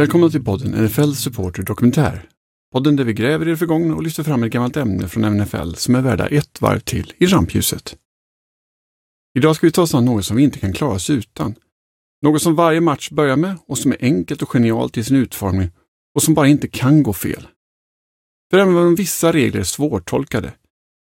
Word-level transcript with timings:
Välkomna 0.00 0.30
till 0.30 0.44
podden 0.44 0.84
NFL 0.84 1.12
Supporter 1.12 1.62
Dokumentär. 1.62 2.28
Podden 2.72 2.96
där 2.96 3.04
vi 3.04 3.12
gräver 3.12 3.48
i 3.48 3.50
det 3.50 3.56
förgångna 3.56 3.94
och 3.94 4.02
lyfter 4.02 4.22
fram 4.22 4.42
ett 4.42 4.52
gammalt 4.52 4.76
ämne 4.76 5.08
från 5.08 5.36
NFL 5.36 5.74
som 5.74 5.94
är 5.94 6.02
värda 6.02 6.28
ett 6.28 6.60
varv 6.60 6.78
till 6.78 7.12
i 7.18 7.26
rampljuset. 7.26 7.96
Idag 9.38 9.56
ska 9.56 9.66
vi 9.66 9.72
ta 9.72 9.82
oss 9.82 9.94
an 9.94 10.04
något 10.04 10.24
som 10.24 10.36
vi 10.36 10.42
inte 10.42 10.58
kan 10.58 10.72
klara 10.72 10.94
oss 10.94 11.10
utan. 11.10 11.54
Något 12.22 12.42
som 12.42 12.54
varje 12.54 12.80
match 12.80 13.10
börjar 13.10 13.36
med 13.36 13.56
och 13.66 13.78
som 13.78 13.92
är 13.92 13.96
enkelt 14.00 14.42
och 14.42 14.48
genialt 14.48 14.96
i 14.96 15.04
sin 15.04 15.16
utformning 15.16 15.70
och 16.14 16.22
som 16.22 16.34
bara 16.34 16.48
inte 16.48 16.68
kan 16.68 17.02
gå 17.02 17.12
fel. 17.12 17.48
För 18.50 18.58
även 18.58 18.76
om 18.76 18.94
vissa 18.94 19.32
regler 19.32 19.60
är 19.60 19.64
svårtolkade, 19.64 20.52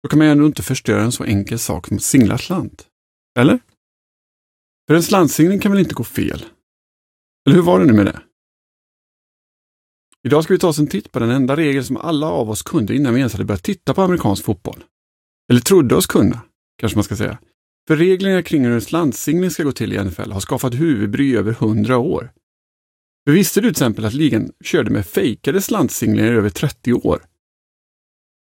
så 0.02 0.08
kan 0.08 0.18
man 0.18 0.28
ändå 0.28 0.46
inte 0.46 0.62
förstöra 0.62 1.02
en 1.02 1.12
så 1.12 1.24
enkel 1.24 1.58
sak 1.58 1.86
som 1.86 1.96
att 1.96 2.02
singla 2.02 2.38
slant. 2.38 2.86
Eller? 3.38 3.58
För 4.86 4.94
en 4.94 5.02
slantsingling 5.02 5.60
kan 5.60 5.72
väl 5.72 5.80
inte 5.80 5.94
gå 5.94 6.04
fel? 6.04 6.44
Eller 7.46 7.56
hur 7.56 7.62
var 7.62 7.80
det 7.80 7.86
nu 7.86 7.92
med 7.92 8.06
det? 8.06 8.20
Idag 10.26 10.44
ska 10.44 10.54
vi 10.54 10.58
ta 10.58 10.68
oss 10.68 10.78
en 10.78 10.86
titt 10.86 11.12
på 11.12 11.18
den 11.18 11.30
enda 11.30 11.56
regel 11.56 11.84
som 11.84 11.96
alla 11.96 12.26
av 12.26 12.50
oss 12.50 12.62
kunde 12.62 12.96
innan 12.96 13.14
vi 13.14 13.20
ens 13.20 13.32
hade 13.32 13.44
börjat 13.44 13.62
titta 13.62 13.94
på 13.94 14.02
amerikansk 14.02 14.44
fotboll. 14.44 14.84
Eller 15.50 15.60
trodde 15.60 15.96
oss 15.96 16.06
kunna, 16.06 16.40
kanske 16.80 16.96
man 16.96 17.04
ska 17.04 17.16
säga. 17.16 17.38
För 17.88 17.96
reglerna 17.96 18.42
kring 18.42 18.64
hur 18.64 18.72
en 18.72 18.80
slantsingling 18.80 19.50
ska 19.50 19.62
gå 19.62 19.72
till 19.72 19.92
i 19.92 20.04
NFL 20.04 20.32
har 20.32 20.40
skapat 20.40 20.74
huvudbry 20.74 21.30
i 21.30 21.36
över 21.36 21.52
hundra 21.52 21.98
år. 21.98 22.32
För 23.26 23.32
visste 23.32 23.60
du 23.60 23.64
till 23.64 23.70
exempel 23.70 24.04
att 24.04 24.14
ligan 24.14 24.52
körde 24.64 24.90
med 24.90 25.06
fejkade 25.06 25.60
slantsinglingar 25.60 26.32
i 26.32 26.36
över 26.36 26.50
30 26.50 26.92
år? 26.92 27.24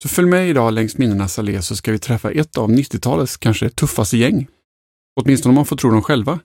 Så 0.03 0.09
följ 0.09 0.27
med 0.27 0.49
idag 0.49 0.73
längs 0.73 0.97
minnenas 0.97 1.39
allé 1.39 1.61
så 1.61 1.75
ska 1.75 1.91
vi 1.91 1.99
träffa 1.99 2.31
ett 2.31 2.57
av 2.57 2.69
90-talets 2.71 3.37
kanske 3.37 3.69
tuffaste 3.69 4.17
gäng. 4.17 4.47
Åtminstone 5.21 5.51
om 5.51 5.55
man 5.55 5.65
får 5.65 5.77
tro 5.77 5.89
dem 5.89 6.01
själva 6.01 6.39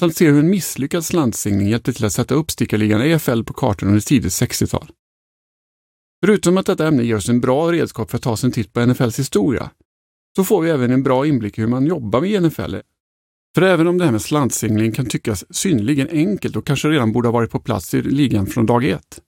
samt 0.00 0.16
se 0.16 0.30
hur 0.30 0.38
en 0.38 0.50
misslyckad 0.50 1.04
slantsingling 1.04 1.68
hjälpte 1.68 1.92
till 1.92 2.04
att 2.04 2.12
sätta 2.12 2.34
upp 2.34 2.50
stickarligan 2.50 3.02
EFL 3.02 3.42
på 3.42 3.52
kartan 3.52 3.88
under 3.88 4.00
tidigt 4.00 4.32
60-tal. 4.32 4.90
Förutom 6.24 6.58
att 6.58 6.66
detta 6.66 6.88
ämne 6.88 7.02
ger 7.02 7.16
oss 7.16 7.28
en 7.28 7.40
bra 7.40 7.72
redskap 7.72 8.10
för 8.10 8.16
att 8.16 8.22
ta 8.22 8.30
oss 8.30 8.44
en 8.44 8.52
titt 8.52 8.72
på 8.72 8.86
NFLs 8.86 9.18
historia, 9.18 9.70
så 10.36 10.44
får 10.44 10.62
vi 10.62 10.70
även 10.70 10.90
en 10.90 11.02
bra 11.02 11.26
inblick 11.26 11.58
i 11.58 11.60
hur 11.60 11.68
man 11.68 11.86
jobbar 11.86 12.20
med 12.20 12.42
NFL. 12.42 12.76
För 13.54 13.62
även 13.62 13.86
om 13.86 13.98
det 13.98 14.04
här 14.04 14.12
med 14.12 14.22
slantsingling 14.22 14.92
kan 14.92 15.06
tyckas 15.06 15.44
synnerligen 15.50 16.08
enkelt 16.08 16.56
och 16.56 16.66
kanske 16.66 16.88
redan 16.88 17.12
borde 17.12 17.28
ha 17.28 17.32
varit 17.32 17.50
på 17.50 17.60
plats 17.60 17.94
i 17.94 18.02
ligan 18.02 18.46
från 18.46 18.66
dag 18.66 18.84
ett, 18.84 19.20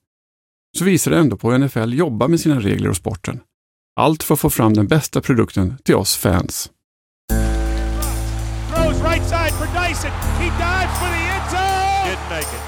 så 0.77 0.85
visar 0.85 1.11
det 1.11 1.17
ändå 1.17 1.37
på 1.37 1.51
hur 1.51 1.59
NFL 1.59 1.93
jobbar 1.93 2.27
med 2.27 2.39
sina 2.39 2.59
regler 2.59 2.89
och 2.89 2.95
sporten. 2.95 3.39
Allt 3.95 4.23
för 4.23 4.33
att 4.33 4.39
få 4.39 4.49
fram 4.49 4.73
den 4.73 4.87
bästa 4.87 5.21
produkten 5.21 5.77
till 5.83 5.95
oss 5.95 6.15
fans. 6.15 6.71
Dyson. 9.89 10.11
He 10.39 10.49
dives 10.61 10.93
for 11.01 11.09
the 11.09 11.23
end 11.33 11.49
zone. 11.49 12.05
Didn't 12.05 12.29
make 12.29 12.45
it. 12.45 12.63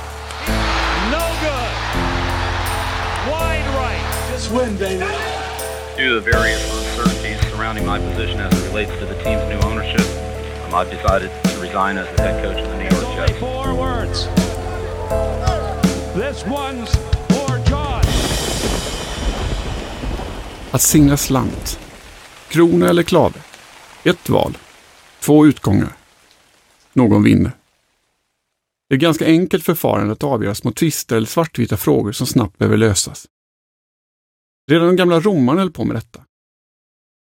No 1.14 1.22
good. 1.46 1.72
Wide 3.30 3.68
right. 3.78 4.02
Just 4.32 4.50
win, 4.52 4.76
baby. 4.76 5.06
Due 5.98 6.10
to 6.10 6.16
the 6.16 6.32
various 6.32 6.64
uncertainties 6.74 7.40
surrounding 7.52 7.86
my 7.86 8.00
position 8.00 8.40
as 8.40 8.52
it 8.52 8.68
relates 8.70 8.92
to 8.98 9.06
the 9.06 9.14
team's 9.22 9.48
new 9.50 9.60
ownership, 9.70 10.02
um, 10.66 10.74
I've 10.74 10.90
decided 10.90 11.30
to 11.44 11.60
resign 11.60 12.00
as 12.00 12.08
the 12.16 12.24
head 12.24 12.44
coach 12.44 12.60
of 12.60 12.68
the 12.68 12.78
New 12.78 12.90
York 12.90 13.16
Jets. 13.16 13.40
Four 13.40 13.76
words. 13.76 14.26
This 16.16 16.44
one's 16.48 16.96
for 17.30 17.60
John. 17.70 18.04
Att 20.72 20.82
singla 20.82 21.18
slant. 21.18 21.80
Krona 22.50 22.90
eller 22.90 23.04
klave. 23.04 23.40
Ett 24.04 24.30
val. 24.30 24.58
Två 25.20 25.46
utgångar 25.46 25.94
någon 26.96 27.24
vinner. 27.24 27.52
Det 28.90 28.94
är 28.94 28.98
ett 28.98 29.02
ganska 29.02 29.26
enkelt 29.26 29.64
förfarande 29.64 30.14
att 30.14 30.24
avgöra 30.24 30.56
små 30.56 30.72
tvister 30.72 31.16
eller 31.18 31.28
svartvita 31.28 31.78
frågor 31.78 32.12
som 32.12 32.28
snabbt 32.28 32.58
behöver 32.58 32.78
lösas. 32.78 33.28
Redan 34.72 34.88
de 34.88 34.96
gamla 34.96 35.20
romarna 35.20 35.60
höll 35.60 35.72
på 35.72 35.86
med 35.86 35.96
detta. 35.96 36.26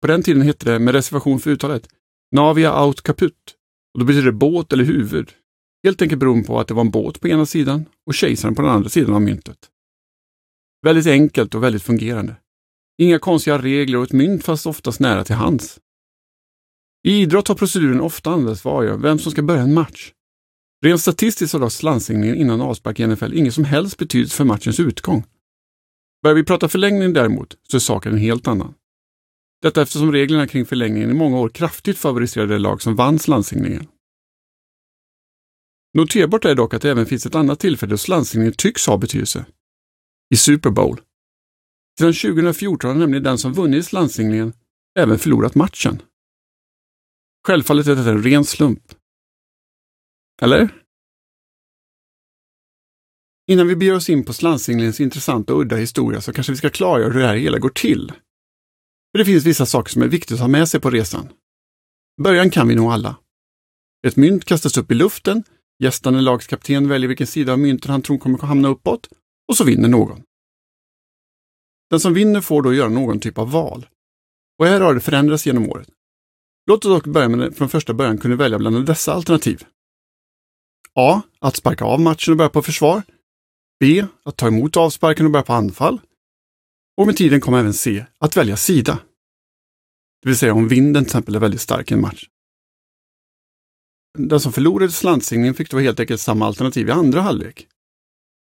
På 0.01 0.07
den 0.07 0.23
tiden 0.23 0.41
hette 0.41 0.71
det, 0.71 0.79
med 0.79 0.93
reservation 0.93 1.39
för 1.39 1.49
uttalet, 1.49 1.89
Navia 2.31 2.71
aut 2.71 3.01
caput 3.01 3.55
och 3.93 3.99
då 3.99 4.05
betyder 4.05 4.25
det 4.25 4.31
båt 4.31 4.73
eller 4.73 4.83
huvud. 4.83 5.31
Helt 5.83 6.01
enkelt 6.01 6.19
beroende 6.19 6.47
på 6.47 6.59
att 6.59 6.67
det 6.67 6.73
var 6.73 6.81
en 6.81 6.91
båt 6.91 7.21
på 7.21 7.27
ena 7.27 7.45
sidan 7.45 7.85
och 8.05 8.13
kejsaren 8.13 8.55
på 8.55 8.61
den 8.61 8.71
andra 8.71 8.89
sidan 8.89 9.13
av 9.13 9.21
myntet. 9.21 9.69
Väldigt 10.81 11.07
enkelt 11.07 11.55
och 11.55 11.63
väldigt 11.63 11.83
fungerande. 11.83 12.35
Inga 12.97 13.19
konstiga 13.19 13.57
regler 13.57 13.97
och 13.97 14.03
ett 14.03 14.11
mynt 14.11 14.45
fanns 14.45 14.65
oftast 14.65 14.99
nära 14.99 15.23
till 15.23 15.35
hands. 15.35 15.79
I 17.07 17.21
idrott 17.21 17.47
har 17.47 17.55
proceduren 17.55 18.01
ofta 18.01 18.29
använts 18.29 18.61
för 18.61 18.69
att 18.69 18.75
avgöra 18.75 18.97
vem 18.97 19.19
som 19.19 19.31
ska 19.31 19.41
börja 19.41 19.61
en 19.61 19.73
match. 19.73 20.11
Rent 20.85 21.01
statistiskt 21.01 21.53
har 21.53 21.59
dock 21.59 21.71
slantsingningen 21.71 22.35
innan 22.35 22.61
avspark 22.61 22.99
i 22.99 23.07
NFL 23.07 23.33
ingen 23.33 23.51
som 23.51 23.63
helst 23.63 23.97
betydelse 23.97 24.35
för 24.35 24.43
matchens 24.43 24.79
utgång. 24.79 25.23
Börjar 26.23 26.35
vi 26.35 26.43
prata 26.43 26.69
förlängning 26.69 27.13
däremot 27.13 27.57
så 27.69 27.77
är 27.77 27.79
saken 27.79 28.11
en 28.11 28.17
helt 28.17 28.47
annan. 28.47 28.73
Detta 29.61 29.81
eftersom 29.81 30.11
reglerna 30.11 30.47
kring 30.47 30.65
förlängningen 30.65 31.09
i 31.09 31.13
många 31.13 31.39
år 31.39 31.49
kraftigt 31.49 31.97
favoriserade 31.97 32.53
det 32.53 32.59
lag 32.59 32.81
som 32.81 32.95
vann 32.95 33.19
slantsingningen. 33.19 33.87
Noterbart 35.93 36.45
är 36.45 36.55
dock 36.55 36.73
att 36.73 36.81
det 36.81 36.91
även 36.91 37.05
finns 37.05 37.25
ett 37.25 37.35
annat 37.35 37.59
tillfälle 37.59 37.93
då 37.93 37.97
slantsingningen 37.97 38.53
tycks 38.57 38.87
ha 38.87 38.97
betydelse. 38.97 39.45
I 40.33 40.35
Super 40.35 40.69
Bowl. 40.69 41.01
Sedan 41.99 42.13
2014 42.13 42.89
har 42.89 42.97
nämligen 42.97 43.23
den 43.23 43.37
som 43.37 43.53
vunnit 43.53 43.85
slantsingningen 43.85 44.53
även 44.99 45.19
förlorat 45.19 45.55
matchen. 45.55 46.01
Självfallet 47.47 47.87
är 47.87 47.95
detta 47.95 48.09
en 48.09 48.23
ren 48.23 48.45
slump. 48.45 48.83
Eller? 50.41 50.83
Innan 53.51 53.67
vi 53.67 53.75
beger 53.75 53.95
oss 53.95 54.09
in 54.09 54.25
på 54.25 54.33
slantsinglingens 54.33 54.99
intressanta 54.99 55.53
och 55.53 55.61
udda 55.61 55.75
historia 55.75 56.21
så 56.21 56.33
kanske 56.33 56.53
vi 56.53 56.57
ska 56.57 56.69
klargöra 56.69 57.13
hur 57.13 57.19
det 57.19 57.27
här 57.27 57.35
hela 57.35 57.59
går 57.59 57.69
till. 57.69 58.11
För 59.11 59.17
det 59.17 59.25
finns 59.25 59.45
vissa 59.45 59.65
saker 59.65 59.91
som 59.91 60.01
är 60.01 60.07
viktigt 60.07 60.33
att 60.33 60.39
ha 60.39 60.47
med 60.47 60.69
sig 60.69 60.79
på 60.79 60.89
resan. 60.89 61.29
Början 62.21 62.49
kan 62.49 62.67
vi 62.67 62.75
nog 62.75 62.91
alla. 62.91 63.17
Ett 64.07 64.15
mynt 64.15 64.45
kastas 64.45 64.77
upp 64.77 64.91
i 64.91 64.95
luften, 64.95 65.43
gästande 65.83 66.21
lagskapten 66.21 66.89
väljer 66.89 67.07
vilken 67.07 67.27
sida 67.27 67.53
av 67.53 67.59
myntet 67.59 67.89
han 67.89 68.01
tror 68.01 68.17
kommer 68.17 68.37
hamna 68.37 68.67
uppåt 68.67 69.09
och 69.47 69.57
så 69.57 69.63
vinner 69.63 69.89
någon. 69.89 70.23
Den 71.89 71.99
som 71.99 72.13
vinner 72.13 72.41
får 72.41 72.61
då 72.61 72.73
göra 72.73 72.89
någon 72.89 73.19
typ 73.19 73.37
av 73.37 73.51
val. 73.51 73.87
Och 74.59 74.65
här 74.65 74.81
har 74.81 74.93
det 74.93 75.01
förändrats 75.01 75.45
genom 75.45 75.69
året. 75.69 75.89
Låt 76.67 76.85
oss 76.85 76.89
dock 76.89 77.07
börja 77.07 77.29
med 77.29 77.55
från 77.55 77.69
första 77.69 77.93
början 77.93 78.17
kunde 78.17 78.37
välja 78.37 78.59
bland 78.59 78.85
dessa 78.85 79.13
alternativ. 79.13 79.63
A. 80.93 81.21
Att 81.39 81.55
sparka 81.55 81.85
av 81.85 81.99
matchen 81.99 82.31
och 82.31 82.37
börja 82.37 82.49
på 82.49 82.61
försvar. 82.61 83.03
B. 83.79 84.05
Att 84.25 84.37
ta 84.37 84.47
emot 84.47 84.77
avsparken 84.77 85.25
och 85.25 85.31
börja 85.31 85.43
på 85.43 85.53
anfall. 85.53 86.01
Och 86.97 87.07
med 87.07 87.17
tiden 87.17 87.41
kom 87.41 87.53
även 87.53 87.73
C. 87.73 88.05
Att 88.19 88.37
välja 88.37 88.57
sida. 88.57 88.99
Det 90.21 90.29
vill 90.29 90.37
säga 90.37 90.53
om 90.53 90.67
vinden 90.67 91.03
till 91.03 91.09
exempel 91.09 91.35
är 91.35 91.39
väldigt 91.39 91.61
stark 91.61 91.91
i 91.91 91.93
en 91.93 92.01
match. 92.01 92.25
Den 94.17 94.39
som 94.39 94.53
förlorade 94.53 94.91
slantsingningen 94.91 95.53
fick 95.53 95.71
då 95.71 95.79
helt 95.79 95.99
enkelt 95.99 96.21
samma 96.21 96.45
alternativ 96.45 96.87
i 96.87 96.91
andra 96.91 97.21
halvlek. 97.21 97.67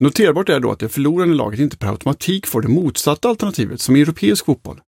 Noterbart 0.01 0.49
är 0.49 0.61
då 0.61 0.73
att 0.73 0.78
det 0.78 0.89
förlorande 0.89 1.34
laget 1.34 1.61
inte 1.61 1.77
per 1.77 1.89
automatik 1.89 2.47
får 2.47 2.62
det 2.62 2.69
motsatta 2.69 3.28
alternativet 3.28 3.81
som 3.81 3.97
i 3.97 4.01
europeisk 4.01 4.45
fotboll. 4.45 4.81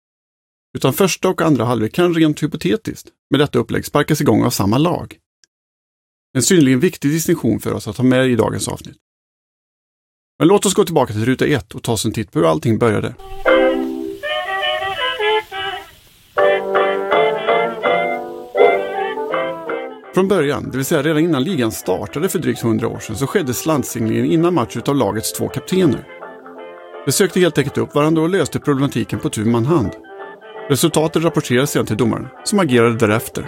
Utan 0.77 0.93
första 0.93 1.29
och 1.29 1.43
andra 1.43 1.65
halvlek 1.65 1.95
kan 1.95 2.15
rent 2.15 2.43
hypotetiskt 2.43 3.13
med 3.31 3.41
detta 3.41 3.59
upplägg 3.59 3.87
sparkas 3.87 4.21
igång 4.21 4.45
av 4.45 4.51
samma 4.51 4.79
lag. 4.79 5.17
En 6.37 6.43
synnerligen 6.43 6.81
viktig 6.81 7.11
distinktion 7.11 7.61
för 7.61 7.73
oss 7.73 7.89
att 7.89 7.97
ha 7.97 8.05
med 8.05 8.31
i 8.31 8.37
dagens 8.37 8.69
avsnitt. 8.69 8.97
Men 10.39 10.49
låt 10.49 10.67
oss 10.67 10.75
gå 10.75 10.85
tillbaka 10.85 11.13
till 11.13 11.25
ruta 11.25 11.47
1 11.47 11.75
och 11.75 11.83
ta 11.83 11.93
oss 11.93 12.05
en 12.05 12.13
titt 12.13 12.33
på 12.33 12.39
hur 12.39 12.47
allting 12.47 12.79
började. 12.79 13.15
Från 20.15 20.29
början, 20.29 20.71
det 20.71 20.77
vill 20.77 20.85
säga 20.85 21.03
redan 21.03 21.23
innan 21.23 21.45
ligan 21.45 21.73
startade 21.73 22.29
för 22.29 22.39
drygt 22.39 22.63
100 22.63 22.89
år 22.89 22.99
sedan, 22.99 23.17
så 23.17 23.27
skedde 23.27 23.55
slantsinglingen 23.55 24.25
innan 24.25 24.55
match 24.55 24.77
av 24.77 24.97
lagets 24.97 25.33
två 25.33 25.49
kaptener. 25.49 26.05
De 27.07 27.13
sökte 27.13 27.41
helt 27.41 27.59
enkelt 27.59 27.79
upp 27.79 27.95
varandra 27.95 28.23
och 28.23 28.29
löste 28.29 28.61
problematiken 28.61 29.19
på 29.19 29.31
tu 29.31 29.45
man 29.45 29.67
hand. 29.67 29.91
Resultatet 30.71 31.23
rapporterades 31.23 31.71
sedan 31.71 31.87
till 31.87 31.97
domaren, 31.97 32.29
som 32.45 32.59
agerade 32.59 32.97
därefter. 32.97 33.43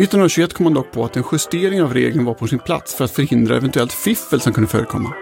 1921 0.00 0.54
kom 0.54 0.64
man 0.64 0.74
dock 0.74 0.92
på 0.92 1.04
att 1.04 1.16
en 1.16 1.24
justering 1.32 1.82
av 1.82 1.94
regeln 1.94 2.24
var 2.24 2.34
på 2.34 2.46
sin 2.46 2.58
plats 2.58 2.94
för 2.94 3.04
att 3.04 3.10
förhindra 3.10 3.56
eventuellt 3.56 3.92
fiffel 3.92 4.40
som 4.40 4.52
kunde 4.52 4.68
förekomma. 4.68 5.14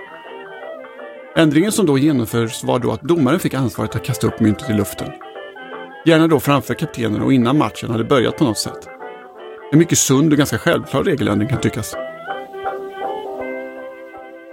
Ändringen 1.36 1.72
som 1.72 1.86
då 1.86 1.98
genomfördes 1.98 2.64
var 2.64 2.78
då 2.78 2.92
att 2.92 3.02
domaren 3.02 3.40
fick 3.40 3.54
ansvaret 3.54 3.96
att 3.96 4.04
kasta 4.04 4.26
upp 4.26 4.40
myntet 4.40 4.70
i 4.70 4.72
luften. 4.72 5.08
Gärna 6.06 6.28
då 6.28 6.40
framför 6.40 6.74
kaptenen 6.74 7.22
och 7.22 7.32
innan 7.32 7.58
matchen 7.58 7.90
hade 7.90 8.04
börjat 8.04 8.36
på 8.36 8.44
något 8.44 8.58
sätt. 8.58 8.88
En 9.72 9.78
mycket 9.78 9.98
sund 9.98 10.32
och 10.32 10.38
ganska 10.38 10.58
självklar 10.58 11.04
regeländring 11.04 11.48
kan 11.48 11.60
tyckas. 11.60 11.94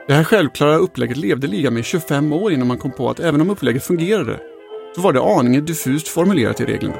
Det 0.08 0.14
här 0.14 0.24
självklara 0.24 0.78
upplägget 0.78 1.18
levde 1.18 1.48
ligan 1.48 1.74
med 1.74 1.82
i 1.82 1.84
25 1.84 2.34
år 2.34 2.52
innan 2.52 2.68
man 2.68 2.78
kom 2.78 2.92
på 2.92 3.10
att 3.10 3.20
även 3.20 3.42
om 3.42 3.50
upplägget 3.50 3.84
fungerade 3.84 4.40
så 4.96 5.02
var 5.02 5.14
det 5.14 5.22
aningen 5.22 5.66
diffust 5.66 6.08
formulerat 6.08 6.62
i 6.62 6.66
reglerna. 6.66 6.98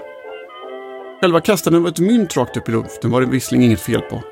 Själva 1.22 1.42
kastandet 1.42 1.80
av 1.80 1.88
ett 1.88 2.00
mynt 2.00 2.38
rakt 2.38 2.58
upp 2.58 2.70
i 2.70 2.72
luften 2.72 3.12
var 3.12 3.22
det 3.22 3.28
visserligen 3.28 3.66
inget 3.66 3.82
fel 3.82 4.02
på. 4.02 4.24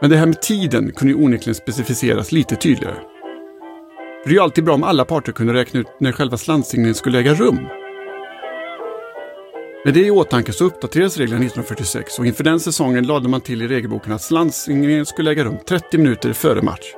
Men 0.00 0.10
det 0.10 0.16
här 0.16 0.26
med 0.26 0.42
tiden 0.42 0.92
kunde 0.92 1.14
ju 1.14 1.24
onekligen 1.24 1.54
specificeras 1.54 2.32
lite 2.32 2.56
tydligare. 2.56 2.94
För 4.22 4.28
det 4.28 4.30
är 4.30 4.34
ju 4.34 4.40
alltid 4.40 4.64
bra 4.64 4.74
om 4.74 4.84
alla 4.84 5.04
parter 5.04 5.32
kunde 5.32 5.54
räkna 5.54 5.80
ut 5.80 5.86
när 6.00 6.12
själva 6.12 6.36
slantsingningen 6.36 6.94
skulle 6.94 7.18
äga 7.18 7.34
rum. 7.34 7.58
Med 9.84 9.94
det 9.94 10.00
i 10.00 10.10
åtanke 10.10 10.52
så 10.52 10.64
uppdaterades 10.64 11.18
reglerna 11.18 11.44
1946 11.44 12.18
och 12.18 12.26
inför 12.26 12.44
den 12.44 12.60
säsongen 12.60 13.06
lade 13.06 13.28
man 13.28 13.40
till 13.40 13.62
i 13.62 13.68
regelboken 13.68 14.12
att 14.12 14.22
slantsingningen 14.22 15.06
skulle 15.06 15.30
äga 15.30 15.44
rum 15.44 15.56
30 15.68 15.98
minuter 15.98 16.32
före 16.32 16.62
match. 16.62 16.94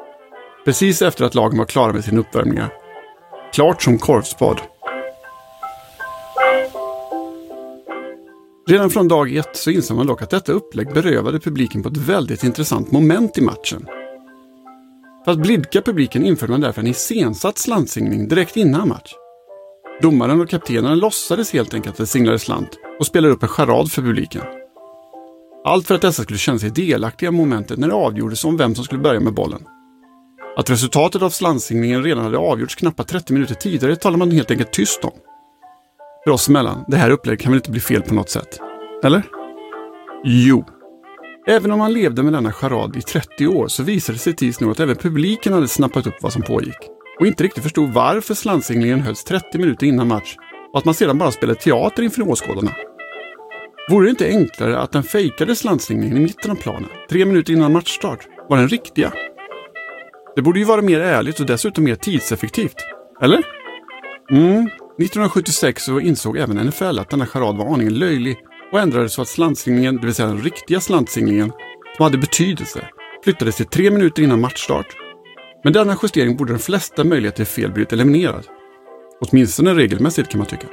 Precis 0.65 1.03
efter 1.03 1.25
att 1.25 1.35
lagen 1.35 1.59
var 1.59 1.67
klara 1.67 1.93
med 1.93 2.05
sina 2.05 2.21
uppvärmningar. 2.21 2.69
Klart 3.53 3.83
som 3.83 3.99
korvspad. 3.99 4.61
Redan 8.67 8.91
från 8.91 9.09
dag 9.09 9.37
ett 9.37 9.57
så 9.57 9.71
inser 9.71 9.95
man 9.95 10.07
dock 10.07 10.23
att 10.23 10.31
detta 10.31 10.53
upplägg 10.53 10.93
berövade 10.95 11.41
publiken 11.41 11.83
på 11.83 11.89
ett 11.89 11.97
väldigt 11.97 12.45
intressant 12.45 12.93
moment 12.93 13.39
i 13.39 13.41
matchen. 13.41 13.87
För 15.25 15.33
att 15.33 15.39
blidka 15.39 15.83
publiken 15.83 16.25
införde 16.25 16.53
man 16.53 16.61
därför 16.61 16.81
en 16.81 16.87
iscensatt 16.87 17.59
slantsingning 17.59 18.29
direkt 18.29 18.57
innan 18.57 18.89
match. 18.89 19.13
Domaren 20.03 20.41
och 20.41 20.49
kaptenen 20.49 20.99
låtsades 20.99 21.53
helt 21.53 21.75
enkelt 21.75 21.93
att 21.95 21.99
det 21.99 22.07
singlade 22.07 22.39
slant 22.39 22.79
och 23.01 23.07
spelade 23.07 23.35
upp 23.35 23.43
en 23.43 23.49
charad 23.49 23.93
för 23.93 24.03
publiken. 24.03 24.43
Allt 25.65 25.87
för 25.87 25.95
att 25.95 26.03
dessa 26.03 26.23
skulle 26.23 26.39
känna 26.39 26.59
sig 26.59 26.71
delaktiga 26.71 27.29
i 27.29 27.33
momentet 27.33 27.79
när 27.79 27.89
det 27.89 27.95
avgjordes 27.95 28.45
om 28.45 28.57
vem 28.57 28.75
som 28.75 28.85
skulle 28.85 29.03
börja 29.03 29.21
med 29.21 29.35
bollen. 29.35 29.63
Att 30.57 30.71
resultatet 30.71 31.23
av 31.23 31.31
slantsinglingen 31.31 32.03
redan 32.03 32.25
hade 32.25 32.39
avgjorts 32.39 32.75
knappt 32.75 33.09
30 33.09 33.33
minuter 33.33 33.55
tidigare 33.55 33.97
talade 33.97 34.19
man 34.19 34.31
helt 34.31 34.51
enkelt 34.51 34.73
tyst 34.73 35.05
om. 35.05 35.13
För 36.25 36.31
oss 36.31 36.49
emellan, 36.49 36.85
det 36.89 36.97
här 36.97 37.11
upplägget 37.11 37.41
kan 37.41 37.53
väl 37.53 37.59
inte 37.59 37.71
bli 37.71 37.81
fel 37.81 38.03
på 38.03 38.15
något 38.15 38.31
sätt? 38.31 38.61
Eller? 39.05 39.23
Jo. 40.25 40.65
Även 41.47 41.71
om 41.71 41.79
man 41.79 41.93
levde 41.93 42.23
med 42.23 42.33
denna 42.33 42.53
charad 42.53 42.97
i 42.97 43.03
30 43.03 43.47
år 43.47 43.69
så 43.69 43.83
visade 43.83 44.17
det 44.17 44.21
sig 44.21 44.37
tids 44.37 44.61
nog 44.61 44.71
att 44.71 44.81
även 44.81 44.97
publiken 44.97 45.53
hade 45.53 45.69
snappat 45.69 46.07
upp 46.07 46.15
vad 46.23 46.33
som 46.33 46.43
pågick 46.43 46.77
och 47.21 47.27
inte 47.27 47.45
riktigt 47.45 47.63
förstod 47.63 47.93
varför 47.93 48.35
slantsinglingen 48.35 49.01
hölls 49.01 49.25
30 49.25 49.59
minuter 49.59 49.87
innan 49.87 50.09
match 50.09 50.37
och 50.73 50.79
att 50.79 50.85
man 50.85 50.95
sedan 50.95 51.19
bara 51.19 51.31
spelade 51.31 51.61
teater 51.61 52.03
inför 52.03 52.29
åskådarna. 52.29 52.73
Vore 53.91 54.07
det 54.07 54.11
inte 54.11 54.27
enklare 54.27 54.79
att 54.79 54.93
den 54.93 55.03
fejkade 55.03 55.57
slantsinglingen 55.57 56.17
i 56.17 56.21
mitten 56.21 56.51
av 56.51 56.55
planen, 56.55 56.89
tre 57.11 57.25
minuter 57.25 57.53
innan 57.53 57.73
matchstart, 57.73 58.29
var 58.49 58.57
den 58.57 58.69
riktiga? 58.69 59.13
Det 60.37 60.43
borde 60.43 60.59
ju 60.59 60.65
vara 60.65 60.83
mer 60.83 61.01
ärligt 61.01 61.41
och 61.41 61.47
dessutom 61.47 61.85
mer 61.85 61.95
tidseffektivt. 61.95 62.77
Eller? 63.23 63.43
Mm, 64.31 64.69
1976 64.99 65.85
så 65.85 66.01
insåg 66.01 66.37
även 66.37 66.67
NFL 66.67 66.99
att 66.99 67.11
denna 67.11 67.27
charad 67.27 67.57
var 67.57 67.75
aningen 67.75 67.99
löjlig 67.99 68.37
och 68.73 68.81
ändrade 68.81 69.09
så 69.09 69.23
att 69.23 69.29
slantsinglingen, 69.29 69.97
det 69.97 70.07
vill 70.07 70.15
säga 70.15 70.29
den 70.29 70.43
riktiga 70.43 70.81
slantsinglingen, 70.81 71.53
som 71.97 72.05
hade 72.05 72.19
betydelse, 72.19 72.89
flyttades 73.25 73.57
till 73.57 73.67
tre 73.67 73.91
minuter 73.91 74.23
innan 74.23 74.41
matchstart. 74.41 74.87
Men 75.65 75.73
denna 75.73 75.97
justering 76.03 76.37
borde 76.37 76.53
de 76.53 76.59
flesta 76.59 77.05
möjligheter 77.05 77.37
till 77.37 77.47
fel 77.47 77.73
blivit 77.73 77.93
eliminerad. 77.93 78.47
Åtminstone 79.21 79.75
regelmässigt 79.75 80.29
kan 80.29 80.39
man 80.39 80.47
tycka. 80.47 80.67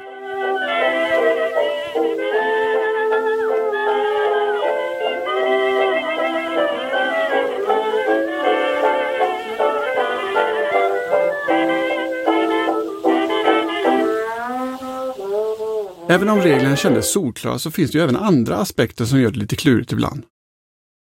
Även 16.12 16.30
om 16.30 16.42
reglerna 16.42 16.76
kändes 16.76 17.12
solklara 17.12 17.60
så 17.60 17.72
finns 17.72 17.92
det 17.92 17.98
ju 17.98 18.04
även 18.04 18.16
andra 18.16 18.58
aspekter 18.58 19.06
som 19.06 19.22
gör 19.22 19.32
det 19.32 19.40
lite 19.40 19.56
klurigt 19.56 19.92
ibland. 19.92 20.26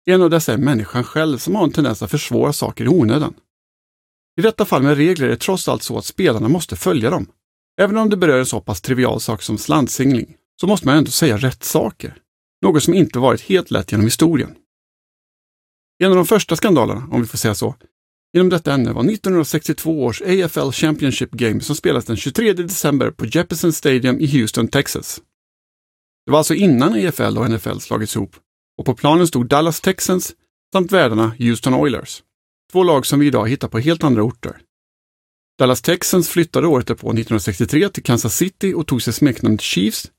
En 0.06 0.22
av 0.22 0.30
dessa 0.30 0.52
är 0.52 0.58
människan 0.58 1.04
själv 1.04 1.38
som 1.38 1.54
har 1.54 1.64
en 1.64 1.72
tendens 1.72 2.02
att 2.02 2.10
försvåra 2.10 2.52
saker 2.52 2.84
i 2.84 2.88
onödan. 2.88 3.34
I 4.38 4.42
detta 4.42 4.64
fall 4.64 4.82
med 4.82 4.96
regler 4.96 5.26
är 5.26 5.30
det 5.30 5.36
trots 5.36 5.68
allt 5.68 5.82
så 5.82 5.98
att 5.98 6.04
spelarna 6.04 6.48
måste 6.48 6.76
följa 6.76 7.10
dem. 7.10 7.26
Även 7.80 7.96
om 7.96 8.10
det 8.10 8.16
berör 8.16 8.38
en 8.38 8.46
så 8.46 8.60
pass 8.60 8.80
trivial 8.80 9.20
sak 9.20 9.42
som 9.42 9.58
slantsingling 9.58 10.36
så 10.60 10.66
måste 10.66 10.86
man 10.86 10.96
ändå 10.96 11.10
säga 11.10 11.36
rätt 11.36 11.64
saker. 11.64 12.16
Något 12.62 12.82
som 12.82 12.94
inte 12.94 13.18
varit 13.18 13.40
helt 13.40 13.70
lätt 13.70 13.92
genom 13.92 14.06
historien. 14.06 14.54
En 15.98 16.10
av 16.10 16.16
de 16.16 16.26
första 16.26 16.56
skandalerna, 16.56 17.08
om 17.10 17.20
vi 17.20 17.26
får 17.26 17.38
säga 17.38 17.54
så, 17.54 17.74
inom 18.36 18.48
detta 18.48 18.72
ämne 18.72 18.92
var 18.92 19.04
1962 19.04 20.04
års 20.04 20.22
AFL 20.22 20.70
Championship 20.70 21.30
Game 21.30 21.60
som 21.60 21.76
spelades 21.76 22.04
den 22.04 22.16
23 22.16 22.52
december 22.52 23.10
på 23.10 23.26
Jefferson 23.26 23.72
Stadium 23.72 24.20
i 24.20 24.26
Houston, 24.26 24.68
Texas. 24.68 25.20
Det 26.26 26.32
var 26.32 26.38
alltså 26.38 26.54
innan 26.54 27.06
AFL 27.06 27.38
och 27.38 27.50
NFL 27.50 27.78
slagits 27.78 28.16
ihop 28.16 28.36
och 28.78 28.84
på 28.84 28.94
planen 28.94 29.26
stod 29.26 29.48
Dallas 29.48 29.80
Texans 29.80 30.34
samt 30.72 30.92
värdarna 30.92 31.32
Houston 31.38 31.74
Oilers. 31.74 32.22
Två 32.72 32.82
lag 32.82 33.06
som 33.06 33.20
vi 33.20 33.26
idag 33.26 33.48
hittar 33.48 33.68
på 33.68 33.78
helt 33.78 34.04
andra 34.04 34.22
orter. 34.22 34.60
Dallas 35.58 35.82
Texans 35.82 36.28
flyttade 36.28 36.66
året 36.66 36.86
därpå 36.86 37.06
1963 37.06 37.88
till 37.88 38.02
Kansas 38.02 38.36
City 38.36 38.74
och 38.74 38.86
tog 38.86 39.02
sig 39.02 39.12
smeknamnet 39.12 39.60
Chiefs, 39.60 40.10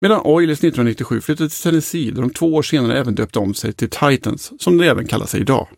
medan 0.00 0.20
Oilers 0.24 0.58
1997 0.58 1.20
flyttade 1.20 1.50
till 1.50 1.62
Tennessee 1.62 2.10
där 2.10 2.22
de 2.22 2.30
två 2.30 2.54
år 2.54 2.62
senare 2.62 2.98
även 2.98 3.14
döpte 3.14 3.38
om 3.38 3.54
sig 3.54 3.72
till 3.72 3.90
Titans, 3.90 4.52
som 4.62 4.78
de 4.78 4.88
även 4.88 5.06
kallar 5.06 5.26
sig 5.26 5.40
idag. 5.40 5.68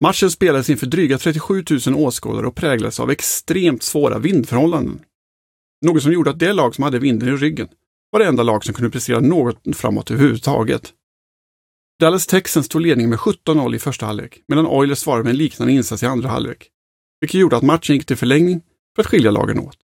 Matchen 0.00 0.30
spelades 0.30 0.70
inför 0.70 0.86
dryga 0.86 1.18
37 1.18 1.64
000 1.86 1.94
åskådare 1.94 2.46
och 2.46 2.56
präglades 2.56 3.00
av 3.00 3.10
extremt 3.10 3.82
svåra 3.82 4.18
vindförhållanden. 4.18 5.00
Något 5.86 6.02
som 6.02 6.12
gjorde 6.12 6.30
att 6.30 6.38
det 6.38 6.52
lag 6.52 6.74
som 6.74 6.84
hade 6.84 6.98
vinden 6.98 7.28
i 7.28 7.32
ryggen 7.32 7.68
var 8.10 8.20
det 8.20 8.26
enda 8.26 8.42
lag 8.42 8.64
som 8.64 8.74
kunde 8.74 8.90
prestera 8.90 9.20
något 9.20 9.76
framåt 9.76 10.10
överhuvudtaget. 10.10 10.92
Dallas 12.00 12.26
Texans 12.26 12.68
tog 12.68 12.80
ledningen 12.80 13.10
med 13.10 13.18
17-0 13.18 13.74
i 13.74 13.78
första 13.78 14.06
halvlek, 14.06 14.42
medan 14.48 14.66
Oilers 14.66 14.98
svarade 14.98 15.24
med 15.24 15.30
en 15.30 15.36
liknande 15.36 15.72
insats 15.72 16.02
i 16.02 16.06
andra 16.06 16.28
halvlek, 16.28 16.68
vilket 17.20 17.40
gjorde 17.40 17.56
att 17.56 17.62
matchen 17.62 17.96
gick 17.96 18.06
till 18.06 18.16
förlängning 18.16 18.60
för 18.96 19.02
att 19.02 19.06
skilja 19.06 19.30
lagen 19.30 19.58
åt. 19.58 19.78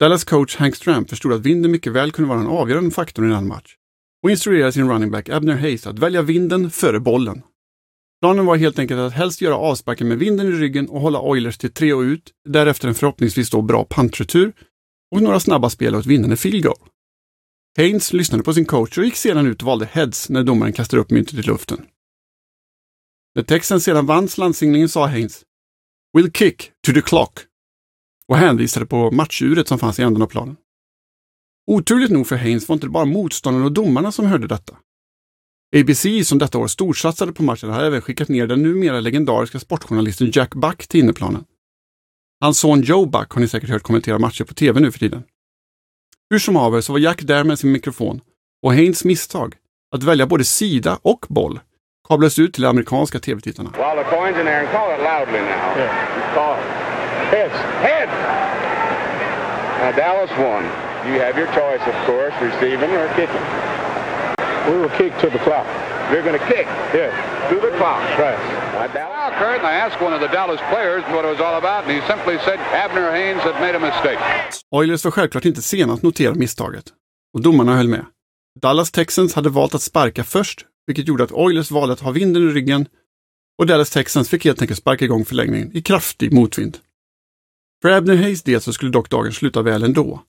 Dallas 0.00 0.24
coach 0.24 0.56
Hank 0.56 0.76
Stram 0.76 1.06
förstod 1.06 1.32
att 1.32 1.40
vinden 1.40 1.70
mycket 1.70 1.92
väl 1.92 2.12
kunde 2.12 2.28
vara 2.28 2.40
en 2.40 2.46
avgörande 2.46 2.90
faktor 2.90 3.26
i 3.26 3.28
den 3.28 3.48
match 3.48 3.76
och 4.22 4.30
instruerade 4.30 4.72
sin 4.72 4.90
running 4.90 5.10
back 5.10 5.28
Abner 5.28 5.56
Hayes 5.56 5.86
att 5.86 5.98
välja 5.98 6.22
vinden 6.22 6.70
före 6.70 7.00
bollen. 7.00 7.42
Planen 8.24 8.46
var 8.46 8.56
helt 8.56 8.78
enkelt 8.78 9.00
att 9.00 9.12
helst 9.12 9.40
göra 9.40 9.56
avsparken 9.56 10.08
med 10.08 10.18
vinden 10.18 10.46
i 10.46 10.50
ryggen 10.50 10.88
och 10.88 11.00
hålla 11.00 11.20
Oilers 11.20 11.58
till 11.58 11.72
tre 11.72 11.92
och 11.92 12.00
ut, 12.00 12.32
därefter 12.48 12.88
en 12.88 12.94
förhoppningsvis 12.94 13.50
då 13.50 13.62
bra 13.62 13.84
pantretur 13.84 14.52
och 15.14 15.22
några 15.22 15.40
snabba 15.40 15.70
spel 15.70 15.94
och 15.94 16.00
ett 16.00 16.06
vinnande 16.06 16.36
field 16.36 16.62
goal. 16.62 16.78
Haynes 17.76 18.12
lyssnade 18.12 18.44
på 18.44 18.54
sin 18.54 18.64
coach 18.64 18.98
och 18.98 19.04
gick 19.04 19.16
sedan 19.16 19.46
ut 19.46 19.62
och 19.62 19.66
valde 19.66 19.86
heads 19.86 20.28
när 20.28 20.42
domaren 20.42 20.72
kastade 20.72 21.02
upp 21.02 21.10
myntet 21.10 21.34
i 21.34 21.42
luften. 21.42 21.86
När 23.34 23.42
Texans 23.42 23.84
sedan 23.84 24.06
vann 24.06 24.28
slantsinglingen 24.28 24.88
sa 24.88 25.06
Haynes 25.06 25.42
”We'll 26.16 26.32
kick 26.32 26.70
to 26.86 26.92
the 26.92 27.00
clock” 27.00 27.40
och 28.28 28.36
hänvisade 28.36 28.86
på 28.86 29.10
matchuret 29.10 29.68
som 29.68 29.78
fanns 29.78 29.98
i 29.98 30.02
änden 30.02 30.22
av 30.22 30.26
planen. 30.26 30.56
Oturligt 31.66 32.12
nog 32.12 32.26
för 32.26 32.36
Haynes 32.36 32.68
var 32.68 32.74
inte 32.74 32.88
bara 32.88 33.04
motståndarna 33.04 33.64
och 33.64 33.72
domarna 33.72 34.12
som 34.12 34.26
hörde 34.26 34.46
detta. 34.46 34.76
ABC, 35.76 36.06
som 36.24 36.38
detta 36.38 36.58
år 36.58 36.66
storsatsade 36.66 37.32
på 37.32 37.42
matchen, 37.42 37.70
har 37.70 37.82
även 37.82 38.00
skickat 38.00 38.28
ner 38.28 38.46
den 38.46 38.62
numera 38.62 39.00
legendariska 39.00 39.60
sportjournalisten 39.60 40.30
Jack 40.34 40.54
Buck 40.54 40.86
till 40.86 41.00
inneplanen. 41.00 41.44
Hans 42.40 42.58
son 42.58 42.82
Joe 42.82 43.06
Buck 43.06 43.32
har 43.32 43.40
ni 43.40 43.48
säkert 43.48 43.70
hört 43.70 43.82
kommentera 43.82 44.18
matcher 44.18 44.44
på 44.44 44.54
tv 44.54 44.80
nu 44.80 44.92
för 44.92 44.98
tiden. 44.98 45.22
Hur 46.30 46.38
som 46.38 46.56
haver 46.56 46.80
så 46.80 46.92
var 46.92 47.00
Jack 47.00 47.22
där 47.22 47.44
med 47.44 47.58
sin 47.58 47.72
mikrofon 47.72 48.20
och 48.62 48.72
Haynes 48.72 49.04
misstag, 49.04 49.54
att 49.94 50.02
välja 50.02 50.26
både 50.26 50.44
sida 50.44 50.98
och 51.02 51.26
boll, 51.28 51.60
kablades 52.08 52.38
ut 52.38 52.54
till 52.54 52.62
de 52.62 52.68
amerikanska 52.68 53.18
tv-tittarna. 53.18 53.70
Dallas 59.96 60.30
won. 60.38 60.64
You 61.06 61.20
have 61.20 61.36
your 61.38 61.46
choice, 61.52 61.82
of 61.86 61.94
course, 62.06 62.34
receiving 62.40 62.90
or 62.96 63.08
kicking. 63.16 63.73
We 64.68 64.74
will 64.80 64.94
kick 65.00 65.12
to 65.22 65.28
the 65.30 65.38
clock. 65.46 65.66
You're 66.10 66.22
going 66.28 66.38
to 66.40 66.46
kick 66.54 66.66
Yes. 67.00 67.12
to 67.50 67.54
the 67.66 67.70
clock. 67.78 68.02
Right. 68.18 68.38
Well, 68.74 69.30
Kurt, 69.38 69.58
and 69.58 69.66
I 69.66 69.74
asked 69.84 70.00
one 70.06 70.14
of 70.16 70.20
the 70.20 70.28
Dallas 70.36 70.60
players 70.72 71.02
what 71.14 71.24
it 71.24 71.30
was 71.34 71.40
all 71.40 71.56
about, 71.62 71.80
and 71.84 71.92
he 71.92 72.00
simply 72.12 72.36
said 72.46 72.58
Abner 72.84 73.10
Haynes 73.12 73.42
had 73.42 73.54
made 73.60 73.74
a 73.76 73.80
mistake. 73.80 74.18
Oilers 74.70 75.04
var 75.04 75.10
självklart 75.10 75.44
inte 75.44 75.62
sena 75.62 75.92
att 75.92 76.02
notera 76.02 76.34
misstaget 76.34 76.84
och 77.34 77.42
domarna 77.42 77.76
höll 77.76 77.88
med. 77.88 78.04
Dallas 78.60 78.90
Texans 78.90 79.34
hade 79.34 79.48
valt 79.48 79.74
att 79.74 79.82
sparka 79.82 80.24
först, 80.24 80.66
vilket 80.86 81.08
gjorde 81.08 81.24
att 81.24 81.32
Oilers 81.32 81.70
valde 81.70 81.92
att 81.92 82.00
ha 82.00 82.10
vinden 82.10 82.42
i 82.42 82.52
ryggen 82.52 82.86
och 83.58 83.66
Dallas 83.66 83.90
Texans 83.90 84.28
fick 84.30 84.44
helt 84.44 84.60
enkelt 84.62 84.78
sparka 84.78 85.04
igång 85.04 85.24
förlängningen 85.24 85.70
i 85.76 85.82
kraftig 85.82 86.32
motvind. 86.32 86.78
För 87.82 87.90
Abner 87.90 88.16
Hayes 88.16 88.42
del 88.42 88.60
så 88.60 88.72
skulle 88.72 88.90
dock 88.90 89.10
dagen 89.10 89.32
sluta 89.32 89.62
väl 89.62 89.82
ändå. 89.82 90.22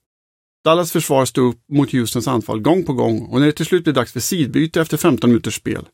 Dallas 0.66 0.92
försvar 0.92 1.24
stod 1.24 1.54
upp 1.54 1.60
mot 1.72 1.92
Houstons 1.92 2.28
anfall 2.28 2.60
gång 2.60 2.84
på 2.84 2.92
gång 2.92 3.20
och 3.20 3.40
när 3.40 3.46
det 3.46 3.52
till 3.52 3.66
slut 3.66 3.84
blev 3.84 3.94
dags 3.94 4.12
för 4.12 4.20
sidbyte 4.20 4.80
efter 4.80 4.96
15 4.96 5.30
minuters 5.30 5.54
spel, 5.54 5.88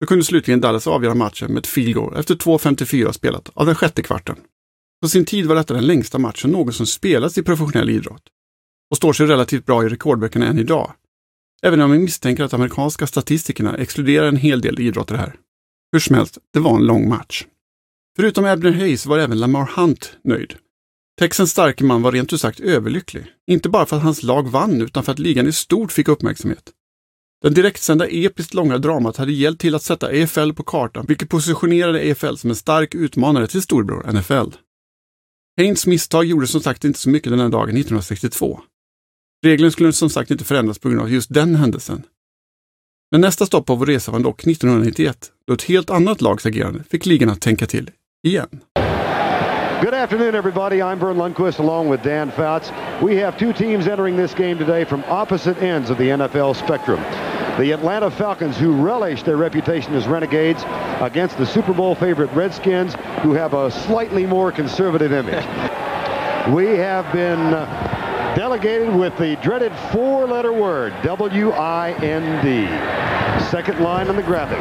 då 0.00 0.06
kunde 0.06 0.24
slutligen 0.24 0.60
Dallas 0.60 0.86
avgöra 0.86 1.14
matchen 1.14 1.52
med 1.52 1.58
ett 1.58 1.66
field 1.66 1.94
goal 1.94 2.16
efter 2.16 2.34
2.54 2.34 3.12
spelat 3.12 3.50
av 3.54 3.66
den 3.66 3.74
sjätte 3.74 4.02
kvarten. 4.02 4.36
På 5.02 5.08
sin 5.08 5.24
tid 5.24 5.46
var 5.46 5.54
detta 5.54 5.74
den 5.74 5.86
längsta 5.86 6.18
matchen 6.18 6.50
någonsin 6.50 6.86
spelats 6.86 7.38
i 7.38 7.42
professionell 7.42 7.90
idrott 7.90 8.22
och 8.90 8.96
står 8.96 9.12
sig 9.12 9.26
relativt 9.26 9.66
bra 9.66 9.84
i 9.84 9.88
rekordböckerna 9.88 10.46
än 10.46 10.58
idag. 10.58 10.92
Även 11.62 11.80
om 11.80 11.90
jag 11.90 12.00
misstänker 12.00 12.44
att 12.44 12.54
amerikanska 12.54 13.06
statistikerna 13.06 13.76
exkluderar 13.76 14.28
en 14.28 14.36
hel 14.36 14.60
del 14.60 14.80
idrotter 14.80 15.14
här. 15.14 15.36
Hur 15.92 16.00
som 16.00 16.16
helst, 16.16 16.38
det 16.52 16.60
var 16.60 16.76
en 16.76 16.86
lång 16.86 17.08
match. 17.08 17.44
Förutom 18.16 18.44
Abner 18.44 18.72
Hayes 18.72 19.06
var 19.06 19.18
även 19.18 19.40
Lamar 19.40 19.70
Hunt 19.76 20.16
nöjd. 20.24 20.54
Texans 21.18 21.50
starke 21.50 21.84
man 21.84 22.02
var 22.02 22.12
rent 22.12 22.32
ut 22.32 22.40
sagt 22.40 22.60
överlycklig. 22.60 23.26
Inte 23.46 23.68
bara 23.68 23.86
för 23.86 23.96
att 23.96 24.02
hans 24.02 24.22
lag 24.22 24.48
vann, 24.48 24.82
utan 24.82 25.02
för 25.04 25.12
att 25.12 25.18
ligan 25.18 25.46
i 25.46 25.52
stort 25.52 25.92
fick 25.92 26.08
uppmärksamhet. 26.08 26.72
Den 27.42 27.54
direktsända 27.54 28.06
episkt 28.06 28.54
långa 28.54 28.78
dramat 28.78 29.16
hade 29.16 29.32
hjälpt 29.32 29.60
till 29.60 29.74
att 29.74 29.82
sätta 29.82 30.12
EFL 30.12 30.52
på 30.52 30.62
kartan, 30.62 31.04
vilket 31.08 31.28
positionerade 31.28 32.06
EFL 32.06 32.34
som 32.34 32.50
en 32.50 32.56
stark 32.56 32.94
utmanare 32.94 33.46
till 33.46 33.62
storbror 33.62 34.12
NFL. 34.12 34.56
Haynes 35.56 35.86
misstag 35.86 36.24
gjorde 36.24 36.46
som 36.46 36.60
sagt 36.60 36.84
inte 36.84 36.98
så 36.98 37.10
mycket 37.10 37.32
den 37.32 37.40
här 37.40 37.48
dagen 37.48 37.76
1962. 37.76 38.60
Regeln 39.44 39.72
skulle 39.72 39.92
som 39.92 40.10
sagt 40.10 40.30
inte 40.30 40.44
förändras 40.44 40.78
på 40.78 40.88
grund 40.88 41.00
av 41.00 41.12
just 41.12 41.34
den 41.34 41.54
händelsen. 41.54 42.02
Men 43.10 43.20
nästa 43.20 43.46
stopp 43.46 43.66
på 43.66 43.74
vår 43.74 43.86
resa 43.86 44.12
var 44.12 44.20
dock 44.20 44.46
1991, 44.46 45.32
då 45.46 45.54
ett 45.54 45.62
helt 45.62 45.90
annat 45.90 46.20
lags 46.20 46.46
agerande 46.46 46.84
fick 46.90 47.06
ligan 47.06 47.28
att 47.28 47.40
tänka 47.40 47.66
till 47.66 47.90
igen. 48.26 48.60
Good 49.84 49.92
afternoon, 49.92 50.34
everybody. 50.34 50.80
I'm 50.80 50.98
Vern 50.98 51.18
Lundquist 51.18 51.58
along 51.58 51.90
with 51.90 52.02
Dan 52.02 52.30
Fouts. 52.30 52.72
We 53.02 53.16
have 53.16 53.36
two 53.36 53.52
teams 53.52 53.86
entering 53.86 54.16
this 54.16 54.32
game 54.32 54.56
today 54.56 54.84
from 54.84 55.04
opposite 55.08 55.58
ends 55.58 55.90
of 55.90 55.98
the 55.98 56.04
NFL 56.04 56.56
spectrum. 56.56 57.02
The 57.58 57.72
Atlanta 57.72 58.10
Falcons, 58.10 58.56
who 58.56 58.72
relish 58.72 59.24
their 59.24 59.36
reputation 59.36 59.92
as 59.92 60.08
renegades, 60.08 60.64
against 61.02 61.36
the 61.36 61.44
Super 61.44 61.74
Bowl 61.74 61.94
favorite 61.94 62.32
Redskins, 62.32 62.94
who 63.20 63.34
have 63.34 63.52
a 63.52 63.70
slightly 63.70 64.24
more 64.24 64.50
conservative 64.50 65.12
image. 65.12 65.44
we 66.54 66.78
have 66.78 67.12
been 67.12 67.38
uh, 67.38 67.93
delegated 68.34 68.94
with 68.94 69.16
the 69.18 69.36
dreaded 69.42 69.72
four-letter 69.92 70.52
word, 70.52 70.92
W-I-N-D. 71.02 72.68
Second 73.50 73.78
line 73.80 74.08
on 74.08 74.16
the 74.16 74.22
graphic, 74.22 74.58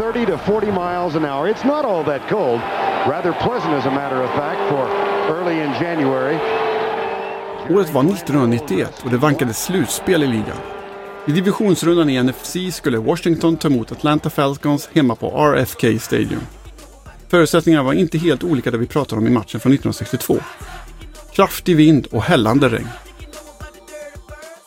30 0.00 0.26
to 0.26 0.38
40 0.38 0.66
miles 0.66 1.16
an 1.16 1.24
hour. 1.24 1.48
It's 1.48 1.64
not 1.64 1.84
all 1.84 2.04
that 2.04 2.28
cold, 2.28 2.60
rather 3.06 3.32
pleasant 3.32 3.74
as 3.74 3.86
a 3.86 3.90
matter 3.90 4.22
of 4.22 4.30
fact 4.30 4.60
for 4.70 4.88
early 5.34 5.60
in 5.60 5.72
January. 5.80 6.38
Året 7.70 7.92
var 7.92 8.04
1991 8.04 9.02
och 9.04 9.10
det 9.10 9.16
vankades 9.16 9.64
slutspel 9.64 10.22
i 10.22 10.26
ligan. 10.26 10.56
I 11.26 11.32
divisionsrundan 11.32 12.10
i 12.10 12.22
NFC 12.22 12.56
skulle 12.72 12.98
Washington 12.98 13.56
ta 13.56 13.68
emot 13.68 13.92
Atlanta 13.92 14.30
Falcons 14.30 14.88
hemma 14.92 15.14
på 15.14 15.26
RFK 15.28 15.98
Stadium. 16.00 16.40
Förutsättningarna 17.28 17.82
var 17.82 17.92
inte 17.92 18.18
helt 18.18 18.44
olika 18.44 18.70
det 18.70 18.78
vi 18.78 18.86
pratade 18.86 19.20
om 19.20 19.26
i 19.26 19.30
matchen 19.30 19.60
från 19.60 19.72
1962. 19.72 20.36
Kraftig 21.32 21.76
vind 21.76 22.06
och 22.06 22.22
hällande 22.22 22.68
regn. 22.68 22.88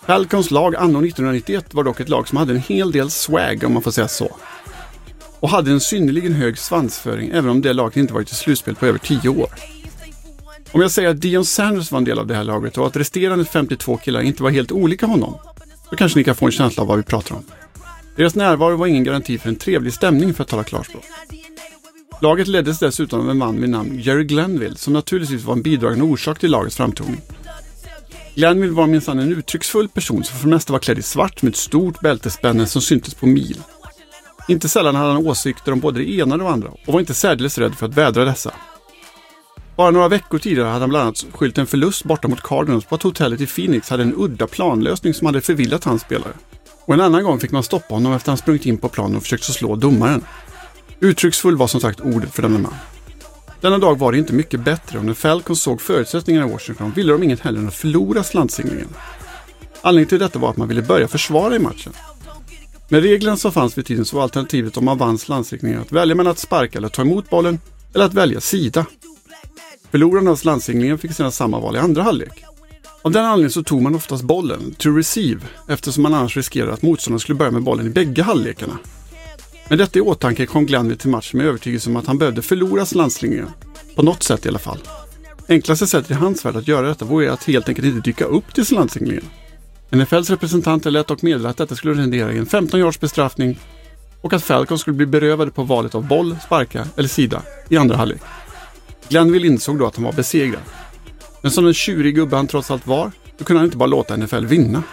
Falcons 0.05 0.51
lag 0.51 0.75
anno 0.75 1.05
1991 1.05 1.73
var 1.73 1.83
dock 1.83 1.99
ett 1.99 2.09
lag 2.09 2.27
som 2.27 2.37
hade 2.37 2.53
en 2.53 2.59
hel 2.59 2.91
del 2.91 3.11
swag 3.11 3.63
om 3.63 3.73
man 3.73 3.81
får 3.81 3.91
säga 3.91 4.07
så. 4.07 4.37
Och 5.39 5.49
hade 5.49 5.71
en 5.71 5.79
synnerligen 5.79 6.33
hög 6.33 6.57
svansföring 6.57 7.29
även 7.29 7.49
om 7.49 7.61
det 7.61 7.73
laget 7.73 7.97
inte 7.97 8.13
varit 8.13 8.31
i 8.31 8.35
slutspel 8.35 8.75
på 8.75 8.85
över 8.85 8.99
10 8.99 9.29
år. 9.29 9.49
Om 10.71 10.81
jag 10.81 10.91
säger 10.91 11.09
att 11.09 11.21
Dion 11.21 11.45
Sanders 11.45 11.91
var 11.91 11.97
en 11.97 12.03
del 12.03 12.19
av 12.19 12.27
det 12.27 12.35
här 12.35 12.43
laget 12.43 12.77
och 12.77 12.87
att 12.87 12.95
resterande 12.95 13.45
52 13.45 13.97
killar 13.97 14.21
inte 14.21 14.43
var 14.43 14.49
helt 14.49 14.71
olika 14.71 15.05
honom, 15.05 15.37
då 15.89 15.95
kanske 15.95 16.19
ni 16.19 16.23
kan 16.23 16.35
få 16.35 16.45
en 16.45 16.51
känsla 16.51 16.81
av 16.81 16.87
vad 16.87 16.97
vi 16.97 17.03
pratar 17.03 17.35
om. 17.35 17.43
Deras 18.15 18.35
närvaro 18.35 18.75
var 18.75 18.87
ingen 18.87 19.03
garanti 19.03 19.37
för 19.37 19.49
en 19.49 19.55
trevlig 19.55 19.93
stämning 19.93 20.33
för 20.33 20.43
att 20.43 20.49
tala 20.49 20.63
klarspråk. 20.63 21.03
Laget 22.21 22.47
leddes 22.47 22.79
dessutom 22.79 23.19
av 23.19 23.29
en 23.29 23.37
man 23.37 23.61
vid 23.61 23.69
namn 23.69 23.99
Jerry 23.99 24.23
Glenville 24.23 24.75
som 24.75 24.93
naturligtvis 24.93 25.43
var 25.43 25.53
en 25.53 25.61
bidragande 25.61 26.03
orsak 26.05 26.39
till 26.39 26.51
lagets 26.51 26.75
framtoning. 26.75 27.21
Glenville 28.35 28.73
var 28.73 28.87
minsann 28.87 29.19
en 29.19 29.33
uttrycksfull 29.33 29.89
person 29.89 30.23
som 30.23 30.37
för 30.37 30.47
det 30.47 30.55
mesta 30.55 30.73
var 30.73 30.79
klädd 30.79 30.97
i 30.97 31.01
svart 31.01 31.41
med 31.41 31.49
ett 31.49 31.57
stort 31.57 32.01
bältespänne 32.01 32.65
som 32.65 32.81
syntes 32.81 33.13
på 33.13 33.27
mil. 33.27 33.57
Inte 34.47 34.69
sällan 34.69 34.95
hade 34.95 35.13
han 35.13 35.27
åsikter 35.27 35.71
om 35.71 35.79
både 35.79 35.99
det 35.99 36.09
ena 36.11 36.35
och 36.35 36.41
det 36.41 36.49
andra 36.49 36.69
och 36.69 36.93
var 36.93 36.99
inte 36.99 37.13
särdeles 37.13 37.57
rädd 37.57 37.75
för 37.75 37.85
att 37.85 37.97
vädra 37.97 38.25
dessa. 38.25 38.53
Bara 39.75 39.91
några 39.91 40.07
veckor 40.07 40.37
tidigare 40.37 40.67
hade 40.67 40.79
han 40.79 40.89
bland 40.89 41.03
annat 41.03 41.25
skyllt 41.31 41.57
en 41.57 41.67
förlust 41.67 42.03
borta 42.03 42.27
mot 42.27 42.41
Cardinals 42.41 42.85
på 42.85 42.95
att 42.95 43.03
hotellet 43.03 43.41
i 43.41 43.47
Phoenix 43.47 43.89
hade 43.89 44.03
en 44.03 44.15
udda 44.17 44.47
planlösning 44.47 45.13
som 45.13 45.25
hade 45.25 45.41
förvillat 45.41 45.83
hans 45.83 46.01
spelare. 46.01 46.33
Och 46.85 46.93
en 46.93 47.01
annan 47.01 47.23
gång 47.23 47.39
fick 47.39 47.51
man 47.51 47.63
stoppa 47.63 47.93
honom 47.93 48.13
efter 48.13 48.25
att 48.25 48.27
han 48.27 48.37
sprungit 48.37 48.65
in 48.65 48.77
på 48.77 48.89
planen 48.89 49.15
och 49.15 49.23
försökt 49.23 49.43
slå 49.43 49.75
domaren. 49.75 50.25
Uttrycksfull 50.99 51.57
var 51.57 51.67
som 51.67 51.81
sagt 51.81 51.99
ordet 51.99 52.33
för 52.33 52.41
denna 52.41 52.59
man. 52.59 52.73
Denna 53.61 53.77
dag 53.77 53.99
var 53.99 54.11
det 54.11 54.17
inte 54.17 54.33
mycket 54.33 54.59
bättre 54.59 54.99
och 54.99 55.05
när 55.05 55.13
Falcons 55.13 55.61
såg 55.61 55.81
förutsättningarna 55.81 56.47
i 56.47 56.51
Washington 56.51 56.91
ville 56.95 57.11
de 57.11 57.23
inget 57.23 57.39
hellre 57.39 57.59
än 57.59 57.67
att 57.67 57.75
förlora 57.75 58.23
slantsinglingen. 58.23 58.87
Anledningen 59.81 60.09
till 60.09 60.19
detta 60.19 60.39
var 60.39 60.49
att 60.49 60.57
man 60.57 60.67
ville 60.67 60.81
börja 60.81 61.07
försvara 61.07 61.55
i 61.55 61.59
matchen. 61.59 61.93
Med 62.89 63.03
reglerna 63.03 63.37
som 63.37 63.51
fanns 63.51 63.77
vid 63.77 63.85
tiden 63.85 64.05
så 64.05 64.15
var 64.15 64.23
alternativet 64.23 64.77
om 64.77 64.85
man 64.85 64.97
vann 64.97 65.17
slantsinglingen 65.17 65.81
att 65.81 65.91
välja 65.91 66.15
mellan 66.15 66.31
att 66.31 66.39
sparka 66.39 66.77
eller 66.77 66.89
ta 66.89 67.01
emot 67.01 67.29
bollen 67.29 67.59
eller 67.93 68.05
att 68.05 68.13
välja 68.13 68.41
sida. 68.41 68.85
Förlorarna 69.91 70.31
av 70.31 70.35
slantsinglingen 70.35 70.97
fick 70.97 71.13
sedan 71.13 71.31
samma 71.31 71.59
val 71.59 71.75
i 71.75 71.79
andra 71.79 72.03
halvlek. 72.03 72.43
Av 73.01 73.11
den 73.11 73.25
anledningen 73.25 73.51
så 73.51 73.63
tog 73.63 73.81
man 73.81 73.95
oftast 73.95 74.23
bollen, 74.23 74.75
to 74.77 74.89
receive, 74.89 75.41
eftersom 75.67 76.03
man 76.03 76.13
annars 76.13 76.37
riskerade 76.37 76.73
att 76.73 76.81
motståndaren 76.81 77.19
skulle 77.19 77.35
börja 77.35 77.51
med 77.51 77.63
bollen 77.63 77.87
i 77.87 77.89
bägge 77.89 78.23
halvlekarna. 78.23 78.77
Med 79.71 79.77
detta 79.77 79.99
i 79.99 80.01
åtanke 80.01 80.45
kom 80.45 80.65
Glenville 80.65 80.97
till 80.97 81.09
matchen 81.09 81.37
med 81.37 81.47
övertygelse 81.47 81.89
om 81.89 81.95
att 81.95 82.07
han 82.07 82.17
behövde 82.17 82.41
förlora 82.41 82.85
slantslinjen. 82.85 83.47
På 83.95 84.01
något 84.01 84.23
sätt 84.23 84.45
i 84.45 84.49
alla 84.49 84.59
fall. 84.59 84.77
Enklaste 85.47 85.87
sättet 85.87 86.11
i 86.11 86.13
hans 86.13 86.45
värld 86.45 86.55
att 86.55 86.67
göra 86.67 86.87
detta 86.87 87.05
vore 87.05 87.33
att 87.33 87.43
helt 87.43 87.69
enkelt 87.69 87.87
inte 87.87 87.99
dyka 87.99 88.25
upp 88.25 88.53
till 88.53 88.65
slantsinglingen. 88.65 89.23
NFLs 89.89 90.29
representanter 90.29 90.91
lät 90.91 91.07
dock 91.07 91.21
meddela 91.21 91.49
att 91.49 91.57
detta 91.57 91.75
skulle 91.75 92.01
rendera 92.01 92.33
i 92.33 92.37
en 92.37 92.45
15 92.45 92.79
yards 92.79 92.99
bestraffning 92.99 93.59
och 94.21 94.33
att 94.33 94.43
Falcon 94.43 94.79
skulle 94.79 94.97
bli 94.97 95.05
berövade 95.05 95.51
på 95.51 95.63
valet 95.63 95.95
av 95.95 96.07
boll, 96.07 96.37
sparka 96.45 96.87
eller 96.97 97.09
sida 97.09 97.41
i 97.69 97.77
andra 97.77 97.97
halvlek. 97.97 98.21
Glenville 99.09 99.47
insåg 99.47 99.79
då 99.79 99.87
att 99.87 99.95
han 99.95 100.05
var 100.05 100.13
besegrad. 100.13 100.63
Men 101.41 101.51
som 101.51 101.63
den 101.63 101.73
tjurig 101.73 102.15
gubbe 102.15 102.35
han 102.35 102.47
trots 102.47 102.71
allt 102.71 102.87
var, 102.87 103.11
då 103.37 103.43
kunde 103.43 103.59
han 103.59 103.65
inte 103.65 103.77
bara 103.77 103.87
låta 103.87 104.17
NFL 104.17 104.45
vinna. 104.45 104.83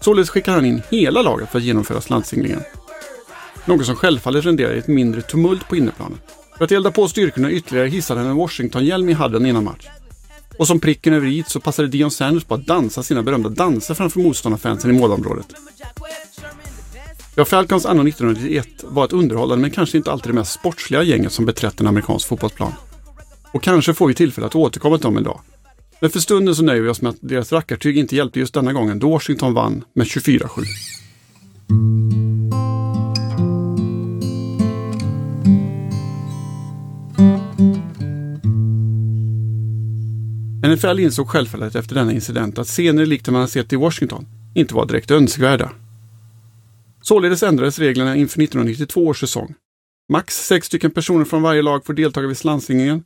Således 0.00 0.30
skickade 0.30 0.56
han 0.56 0.66
in 0.66 0.82
hela 0.90 1.22
laget 1.22 1.50
för 1.50 1.58
att 1.58 1.64
genomföra 1.64 2.00
slantsinglingen. 2.00 2.62
Något 3.68 3.86
som 3.86 3.96
självfallet 3.96 4.44
renderade 4.44 4.74
i 4.74 4.78
ett 4.78 4.88
mindre 4.88 5.22
tumult 5.22 5.68
på 5.68 5.76
inneplanen. 5.76 6.18
För 6.58 6.64
att 6.64 6.72
elda 6.72 6.90
på 6.90 7.08
styrkorna 7.08 7.50
ytterligare 7.50 7.88
hissade 7.88 8.20
han 8.20 8.30
en 8.30 8.36
Washington-hjälm 8.36 9.08
i 9.08 9.12
hadden 9.12 9.46
innan 9.46 9.64
match. 9.64 9.86
Och 10.58 10.66
som 10.66 10.80
pricken 10.80 11.14
över 11.14 11.26
i 11.26 11.44
så 11.46 11.60
passade 11.60 11.88
Dion 11.88 12.10
Sanders 12.10 12.44
på 12.44 12.54
att 12.54 12.66
dansa 12.66 13.02
sina 13.02 13.22
berömda 13.22 13.48
danser 13.48 13.94
framför 13.94 14.20
motståndarfansen 14.20 14.90
i 14.90 14.98
målområdet. 14.98 15.46
Ja, 17.34 17.44
Falcons 17.44 17.86
anno 17.86 18.08
1991 18.08 18.68
var 18.82 19.04
ett 19.04 19.12
underhållande 19.12 19.62
men 19.62 19.70
kanske 19.70 19.98
inte 19.98 20.12
alltid 20.12 20.30
det 20.30 20.34
mest 20.34 20.52
sportsliga 20.52 21.02
gänget 21.02 21.32
som 21.32 21.46
beträtt 21.46 21.80
en 21.80 21.86
amerikansk 21.86 22.28
fotbollsplan. 22.28 22.72
Och 23.52 23.62
kanske 23.62 23.94
får 23.94 24.08
vi 24.08 24.14
tillfälle 24.14 24.46
att 24.46 24.54
återkomma 24.54 24.96
till 24.96 25.04
dem 25.04 25.16
en 25.16 25.22
dag. 25.22 25.40
Men 26.00 26.10
för 26.10 26.20
stunden 26.20 26.54
så 26.54 26.62
nöjer 26.62 26.82
vi 26.82 26.88
oss 26.88 27.02
med 27.02 27.10
att 27.10 27.18
deras 27.20 27.52
rackartyg 27.52 27.98
inte 27.98 28.16
hjälpte 28.16 28.40
just 28.40 28.54
denna 28.54 28.72
gången 28.72 28.98
då 28.98 29.10
Washington 29.10 29.54
vann 29.54 29.84
med 29.94 30.06
24-7. 30.06 30.48
NFL 40.78 41.00
insåg 41.00 41.28
självfallet 41.28 41.74
efter 41.74 41.94
denna 41.94 42.12
incident 42.12 42.58
att 42.58 42.66
scener 42.66 43.06
likt 43.06 43.28
man 43.28 43.48
sett 43.48 43.72
i 43.72 43.76
Washington 43.76 44.26
inte 44.54 44.74
var 44.74 44.86
direkt 44.86 45.10
önskvärda. 45.10 45.72
Således 47.02 47.42
ändrades 47.42 47.78
reglerna 47.78 48.16
inför 48.16 48.42
1992 48.42 49.06
års 49.06 49.20
säsong. 49.20 49.54
Max 50.12 50.46
sex 50.46 50.66
stycken 50.66 50.90
personer 50.90 51.24
från 51.24 51.42
varje 51.42 51.62
lag 51.62 51.84
får 51.84 51.94
delta 51.94 52.20
vid 52.20 52.36
slantsingningen 52.36 53.04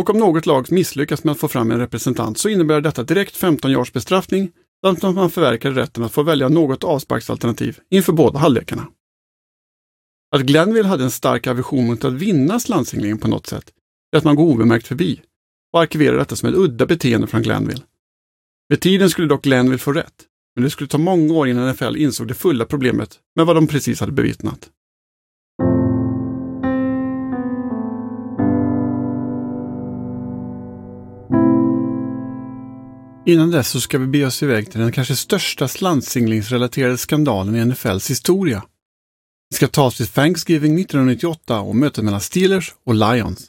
och 0.00 0.10
om 0.10 0.18
något 0.18 0.46
lag 0.46 0.72
misslyckas 0.72 1.24
med 1.24 1.32
att 1.32 1.38
få 1.38 1.48
fram 1.48 1.70
en 1.70 1.78
representant 1.78 2.38
så 2.38 2.48
innebär 2.48 2.80
detta 2.80 3.02
direkt 3.02 3.36
15 3.36 3.70
yards 3.70 3.92
bestraffning 3.92 4.50
samt 4.86 5.04
att 5.04 5.14
man 5.14 5.30
förverkar 5.30 5.70
rätten 5.70 6.04
att 6.04 6.12
få 6.12 6.22
välja 6.22 6.48
något 6.48 6.84
avsparksalternativ 6.84 7.78
inför 7.90 8.12
båda 8.12 8.38
halvlekarna. 8.38 8.86
Att 10.34 10.42
Glenville 10.42 10.88
hade 10.88 11.04
en 11.04 11.10
stark 11.10 11.46
aversion 11.46 11.86
mot 11.86 12.04
att 12.04 12.12
vinna 12.12 12.60
slantsinglingen 12.60 13.18
på 13.18 13.28
något 13.28 13.46
sätt 13.46 13.64
är 14.12 14.18
att 14.18 14.24
man 14.24 14.36
går 14.36 14.44
obemärkt 14.44 14.86
förbi 14.86 15.22
och 15.72 15.80
arkiverade 15.80 16.18
detta 16.18 16.36
som 16.36 16.48
ett 16.48 16.54
udda 16.54 16.86
beteende 16.86 17.26
från 17.26 17.42
Glenville. 17.42 17.82
Med 18.68 18.80
tiden 18.80 19.10
skulle 19.10 19.28
dock 19.28 19.42
Glenville 19.42 19.78
få 19.78 19.92
rätt, 19.92 20.24
men 20.56 20.64
det 20.64 20.70
skulle 20.70 20.88
ta 20.88 20.98
många 20.98 21.34
år 21.34 21.48
innan 21.48 21.70
NFL 21.70 21.96
insåg 21.96 22.28
det 22.28 22.34
fulla 22.34 22.64
problemet 22.64 23.18
med 23.36 23.46
vad 23.46 23.56
de 23.56 23.66
precis 23.66 24.00
hade 24.00 24.12
bevittnat. 24.12 24.70
Innan 33.26 33.50
dess 33.50 33.68
så 33.68 33.80
ska 33.80 33.98
vi 33.98 34.06
be 34.06 34.26
oss 34.26 34.42
iväg 34.42 34.70
till 34.70 34.80
den 34.80 34.92
kanske 34.92 35.16
största 35.16 35.68
slantsinglingsrelaterade 35.68 36.98
skandalen 36.98 37.56
i 37.56 37.64
NFLs 37.64 38.10
historia. 38.10 38.64
Vi 39.50 39.56
ska 39.56 39.68
ta 39.68 39.84
oss 39.84 39.96
till 39.96 40.06
Thanksgiving 40.06 40.80
1998 40.80 41.60
och 41.60 41.76
mötet 41.76 42.04
mellan 42.04 42.20
Steelers 42.20 42.74
och 42.84 42.94
Lions. 42.94 43.46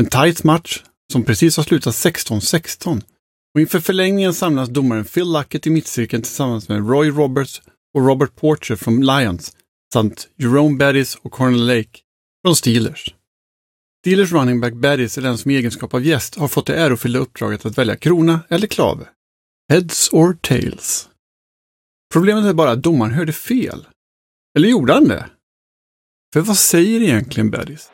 En 0.00 0.06
tight 0.06 0.44
match 0.44 0.82
som 1.12 1.24
precis 1.24 1.56
har 1.56 1.64
slutat 1.64 1.94
16-16 1.94 3.02
och 3.54 3.60
inför 3.60 3.80
förlängningen 3.80 4.34
samlas 4.34 4.68
domaren 4.68 5.04
Phil 5.04 5.32
Luckett 5.32 5.66
i 5.66 5.70
mittcirkeln 5.70 6.22
tillsammans 6.22 6.68
med 6.68 6.88
Roy 6.88 7.10
Roberts 7.10 7.62
och 7.94 8.06
Robert 8.06 8.36
Porcher 8.36 8.76
från 8.76 9.06
Lions 9.06 9.56
samt 9.92 10.28
Jerome 10.36 10.76
Bettis 10.76 11.18
och 11.22 11.32
Cornel 11.32 11.66
Lake 11.66 11.98
Från 12.44 12.56
Steelers. 12.56 13.14
Steelers 14.00 14.32
running 14.32 14.60
back 14.60 14.74
Bettis 14.74 15.18
är 15.18 15.22
den 15.22 15.38
som 15.38 15.50
i 15.50 15.56
egenskap 15.56 15.94
av 15.94 16.04
gäst 16.04 16.34
har 16.34 16.48
fått 16.48 16.66
det 16.66 16.74
ärofyllda 16.74 17.18
uppdraget 17.18 17.66
att 17.66 17.78
välja 17.78 17.96
krona 17.96 18.40
eller 18.48 18.66
klave. 18.66 19.06
Heads 19.72 20.08
or 20.12 20.38
tails. 20.40 21.08
Problemet 22.12 22.44
är 22.44 22.54
bara 22.54 22.70
att 22.70 22.82
domaren 22.82 23.12
hörde 23.12 23.32
fel. 23.32 23.86
Eller 24.56 24.68
gjorde 24.68 24.92
han 24.92 25.08
det? 25.08 25.26
För 26.32 26.40
vad 26.40 26.56
säger 26.56 27.02
egentligen 27.02 27.50
Bettis? 27.50 27.90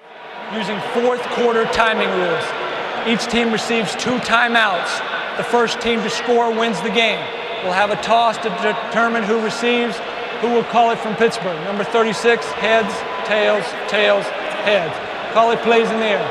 using 0.55 0.81
fourth 0.95 1.23
quarter 1.35 1.65
timing 1.73 2.09
rules. 2.09 2.62
Each 3.07 3.27
team 3.27 3.51
receives 3.51 3.97
two 3.97 4.17
timeouts. 4.23 5.37
The 5.37 5.43
first 5.43 5.81
team 5.81 6.01
to 6.03 6.11
score 6.11 6.53
wins 6.55 6.81
the 6.83 6.91
game. 6.91 7.19
We'll 7.65 7.73
have 7.73 7.91
a 7.91 7.97
toss 7.97 8.39
to 8.39 8.51
determine 8.63 9.25
who 9.25 9.43
receives. 9.43 9.99
Who 10.41 10.55
will 10.55 10.63
call 10.65 10.91
it 10.91 10.99
from 10.99 11.17
Pittsburgh? 11.17 11.59
Number 11.65 11.83
36, 11.83 12.47
heads, 12.53 12.95
tails, 13.27 13.65
tails, 13.91 14.25
heads. 14.63 14.95
Call 15.35 15.51
it 15.51 15.59
plays 15.63 15.91
in 15.91 15.99
the 15.99 16.15
air. 16.15 16.27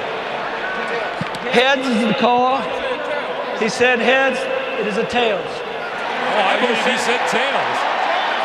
Heads 1.51 1.87
is 1.87 2.07
the 2.07 2.13
call. 2.15 2.59
He 3.59 3.67
said 3.67 3.99
heads. 3.99 4.39
It 4.79 4.87
is 4.87 4.95
a 4.95 5.05
tails. 5.07 5.43
Oh, 5.43 6.51
I 6.51 6.55
believe 6.55 6.79
he 6.87 6.95
said 7.03 7.19
tails. 7.27 7.77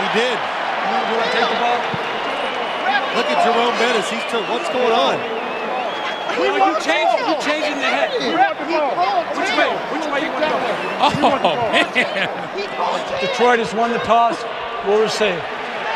He 0.02 0.06
did. 0.18 0.35
You 0.35 1.14
want 1.14 1.30
to 1.30 1.35
take 1.35 1.47
the 1.47 1.61
ball? 1.62 1.78
Look 3.14 3.28
at 3.30 3.38
Jerome 3.47 3.75
Bettis. 3.78 4.11
He's 4.11 4.23
tur- 4.30 4.42
what's 4.50 4.68
going 4.71 4.92
on? 4.92 5.36
Oh, 6.37 6.45
you 6.45 6.76
changing, 6.85 7.25
you 7.26 7.37
changing 7.40 7.78
the 7.81 7.88
head. 7.88 8.12
Which 8.12 9.52
way? 9.57 9.71
Which 9.93 10.07
way 10.12 10.21
you 10.25 10.31
want 10.33 10.45
to 10.45 10.50
go? 10.52 10.61
Oh, 11.00 11.57
man. 11.73 11.88
Detroit 13.21 13.59
has 13.61 13.73
won 13.75 13.93
the 13.93 14.00
toss. 14.05 14.37
We'll 14.85 15.02
receive. 15.02 15.40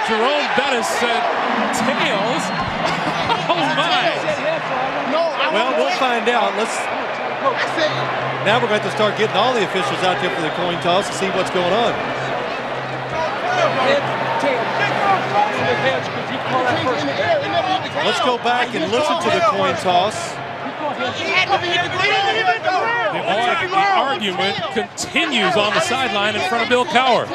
Jerome 0.09 0.49
Bettis 0.57 0.89
said 0.99 1.23
tails. 1.77 2.45
Oh, 3.47 3.61
my. 3.77 4.17
Well, 5.53 5.77
we'll 5.77 5.97
find 5.99 6.29
out. 6.29 6.57
Let's. 6.57 6.77
Now 8.45 8.61
we're 8.61 8.69
going 8.69 8.81
to 8.81 8.91
to 8.91 8.97
start 8.97 9.17
getting 9.17 9.37
all 9.37 9.53
the 9.55 9.65
officials 9.65 10.03
out 10.03 10.21
there 10.21 10.35
for 10.35 10.43
the 10.43 10.51
coin 10.51 10.81
toss 10.83 11.07
to 11.09 11.15
see 11.15 11.29
what's 11.31 11.51
going 11.51 11.73
on. 11.73 11.93
Let's 18.05 18.21
go 18.25 18.39
back 18.39 18.75
and 18.75 18.91
listen 18.91 19.17
to 19.23 19.31
the 19.31 19.41
coin 19.51 19.75
toss. 19.77 20.35
The, 20.99 21.07
the 23.69 23.85
argument 23.97 24.57
continues 24.75 25.57
on 25.57 25.73
the 25.75 25.81
sideline 25.81 26.35
in 26.35 26.41
front 26.49 26.63
of 26.65 26.69
Bill 26.69 26.85
Cower. 26.85 27.27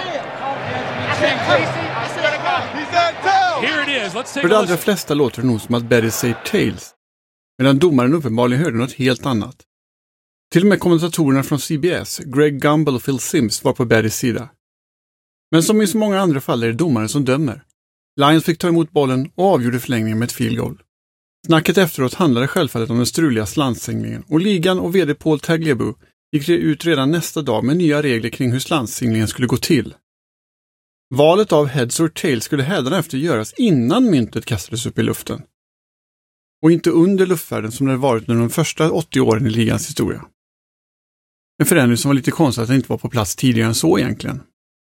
Here 3.62 3.82
it 3.82 3.90
is. 3.90 4.14
Let's 4.14 4.34
take 4.34 4.42
För 4.42 4.50
de 4.50 4.56
allra 4.56 4.78
flesta 4.78 5.14
låter 5.14 5.42
det 5.42 5.48
nog 5.48 5.62
som 5.62 5.76
att 5.76 5.84
Baddies 5.84 6.16
säger 6.16 6.36
tails. 6.46 6.92
Medan 7.58 7.80
domaren 7.80 8.14
uppenbarligen 8.14 8.64
hörde 8.64 8.78
något 8.78 8.94
helt 8.94 9.26
annat. 9.26 9.56
Till 10.52 10.62
och 10.62 10.68
med 10.68 10.80
kommentatorerna 10.80 11.44
från 11.44 11.60
CBS, 11.60 12.20
Greg 12.20 12.62
Gumbel 12.62 12.96
och 12.96 13.04
Phil 13.04 13.20
Sims, 13.20 13.64
var 13.64 13.74
på 13.74 13.86
Baddies 13.86 14.16
sida. 14.16 14.50
Men 15.56 15.64
som 15.64 15.82
i 15.82 15.88
så 15.88 15.98
många 15.98 16.20
andra 16.20 16.42
fall 16.42 16.64
är 16.64 16.68
det 16.68 16.74
domaren 16.74 17.10
som 17.10 17.26
dömer. 17.26 17.64
Lions 18.22 18.44
fick 18.46 18.58
ta 18.58 18.68
emot 18.68 18.92
bollen 18.92 19.32
och 19.36 19.46
avgjorde 19.46 19.80
förlängningen 19.80 20.20
med 20.20 20.26
ett 20.26 20.32
field 20.32 20.58
goal. 20.58 20.82
Snacket 21.48 21.78
efteråt 21.78 22.14
handlade 22.14 22.48
självfallet 22.48 22.90
om 22.90 22.98
den 22.98 23.06
struliga 23.06 23.46
slantsinglingen 23.46 24.24
och 24.28 24.40
ligan 24.40 24.80
och 24.80 24.96
VD 24.96 25.16
Paul 25.16 25.40
Tagliabue 25.40 25.94
gick 26.32 26.50
ut 26.50 26.86
redan 26.86 27.12
nästa 27.12 27.42
dag 27.42 27.64
med 27.64 27.78
nya 27.78 28.04
regler 28.04 28.30
kring 28.30 28.52
hur 28.52 28.60
slantsinglingen 28.60 29.28
skulle 29.28 29.48
gå 29.48 29.58
till. 29.58 29.94
Valet 31.16 31.54
av 31.54 31.68
heads 31.68 32.00
or 32.00 32.08
tails 32.08 32.44
skulle 32.44 32.64
hädanefter 32.64 33.18
göras 33.18 33.54
innan 33.54 34.12
myntet 34.12 34.46
kastades 34.46 34.86
upp 34.86 35.00
i 35.00 35.04
luften. 35.04 35.42
Och 36.64 36.72
inte 36.72 36.90
under 36.90 37.26
luftfärden 37.26 37.72
som 37.72 37.88
det 37.88 37.98
varit 37.98 38.30
under 38.30 38.42
de 38.42 38.50
första 38.50 38.92
80 38.92 39.20
åren 39.20 39.48
i 39.48 39.50
ligans 39.50 39.90
historia. 39.90 40.26
En 41.60 41.66
förändring 41.66 41.98
som 41.98 42.10
var 42.10 42.16
lite 42.16 42.32
konstigt 42.32 42.62
att 42.62 42.68
den 42.68 42.78
inte 42.78 42.90
var 42.90 42.98
på 42.98 43.10
plats 43.10 43.36
tidigare 43.36 43.68
än 43.68 43.76
så 43.76 44.00
egentligen. 44.00 44.42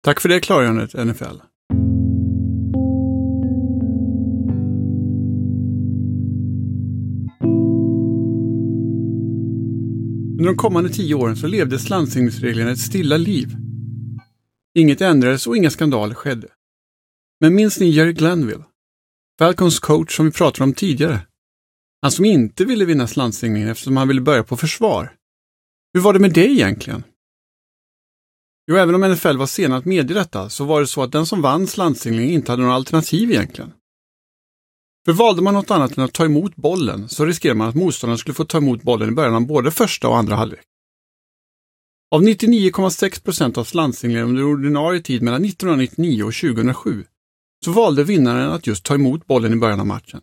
Tack 0.04 0.20
för 0.20 0.28
det 0.28 0.40
klargörandet 0.40 0.92
NFL. 0.94 1.24
Under 10.38 10.44
de 10.44 10.56
kommande 10.56 10.90
tio 10.90 11.14
åren 11.14 11.36
så 11.36 11.46
levde 11.46 11.78
slantsinglingsreglerna 11.78 12.70
ett 12.70 12.78
stilla 12.78 13.16
liv. 13.16 13.56
Inget 14.74 15.00
ändrades 15.00 15.46
och 15.46 15.56
inga 15.56 15.70
skandaler 15.70 16.14
skedde. 16.14 16.48
Men 17.40 17.54
minns 17.54 17.80
ni 17.80 17.90
Jerry 17.90 18.12
Glanville? 18.12 18.64
Falcons 19.38 19.80
coach 19.80 20.16
som 20.16 20.26
vi 20.26 20.32
pratade 20.32 20.64
om 20.64 20.74
tidigare. 20.74 21.20
Han 22.02 22.10
som 22.10 22.24
inte 22.24 22.64
ville 22.64 22.84
vinna 22.84 23.06
slantsinglingen 23.06 23.68
eftersom 23.68 23.96
han 23.96 24.08
ville 24.08 24.20
börja 24.20 24.44
på 24.44 24.56
försvar. 24.56 25.14
Hur 25.94 26.00
var 26.00 26.12
det 26.12 26.18
med 26.18 26.32
det 26.32 26.50
egentligen? 26.50 27.02
Jo, 28.66 28.76
även 28.76 28.94
om 28.94 29.10
NFL 29.12 29.36
var 29.36 29.46
sena 29.46 29.76
att 29.76 29.84
medge 29.84 30.14
detta 30.14 30.50
så 30.50 30.64
var 30.64 30.80
det 30.80 30.86
så 30.86 31.02
att 31.02 31.12
den 31.12 31.26
som 31.26 31.42
vann 31.42 31.66
slantsinglingen 31.66 32.34
inte 32.34 32.52
hade 32.52 32.62
några 32.62 32.74
alternativ 32.74 33.30
egentligen. 33.30 33.72
För 35.04 35.12
valde 35.12 35.42
man 35.42 35.54
något 35.54 35.70
annat 35.70 35.98
än 35.98 36.04
att 36.04 36.12
ta 36.12 36.24
emot 36.24 36.56
bollen 36.56 37.08
så 37.08 37.24
riskerade 37.24 37.58
man 37.58 37.68
att 37.68 37.74
motståndaren 37.74 38.18
skulle 38.18 38.34
få 38.34 38.44
ta 38.44 38.58
emot 38.58 38.82
bollen 38.82 39.08
i 39.08 39.12
början 39.12 39.34
av 39.34 39.46
både 39.46 39.70
första 39.70 40.08
och 40.08 40.16
andra 40.16 40.36
halvlek. 40.36 40.64
Av 42.10 42.22
99,6 42.22 43.24
procent 43.24 43.58
av 43.58 43.64
slantsinglingarna 43.64 44.28
under 44.28 44.44
ordinarie 44.44 45.00
tid 45.00 45.22
mellan 45.22 45.44
1999 45.44 46.24
och 46.24 46.34
2007 46.34 47.04
så 47.64 47.70
valde 47.70 48.04
vinnaren 48.04 48.50
att 48.50 48.66
just 48.66 48.84
ta 48.84 48.94
emot 48.94 49.26
bollen 49.26 49.52
i 49.52 49.56
början 49.56 49.80
av 49.80 49.86
matchen. 49.86 50.20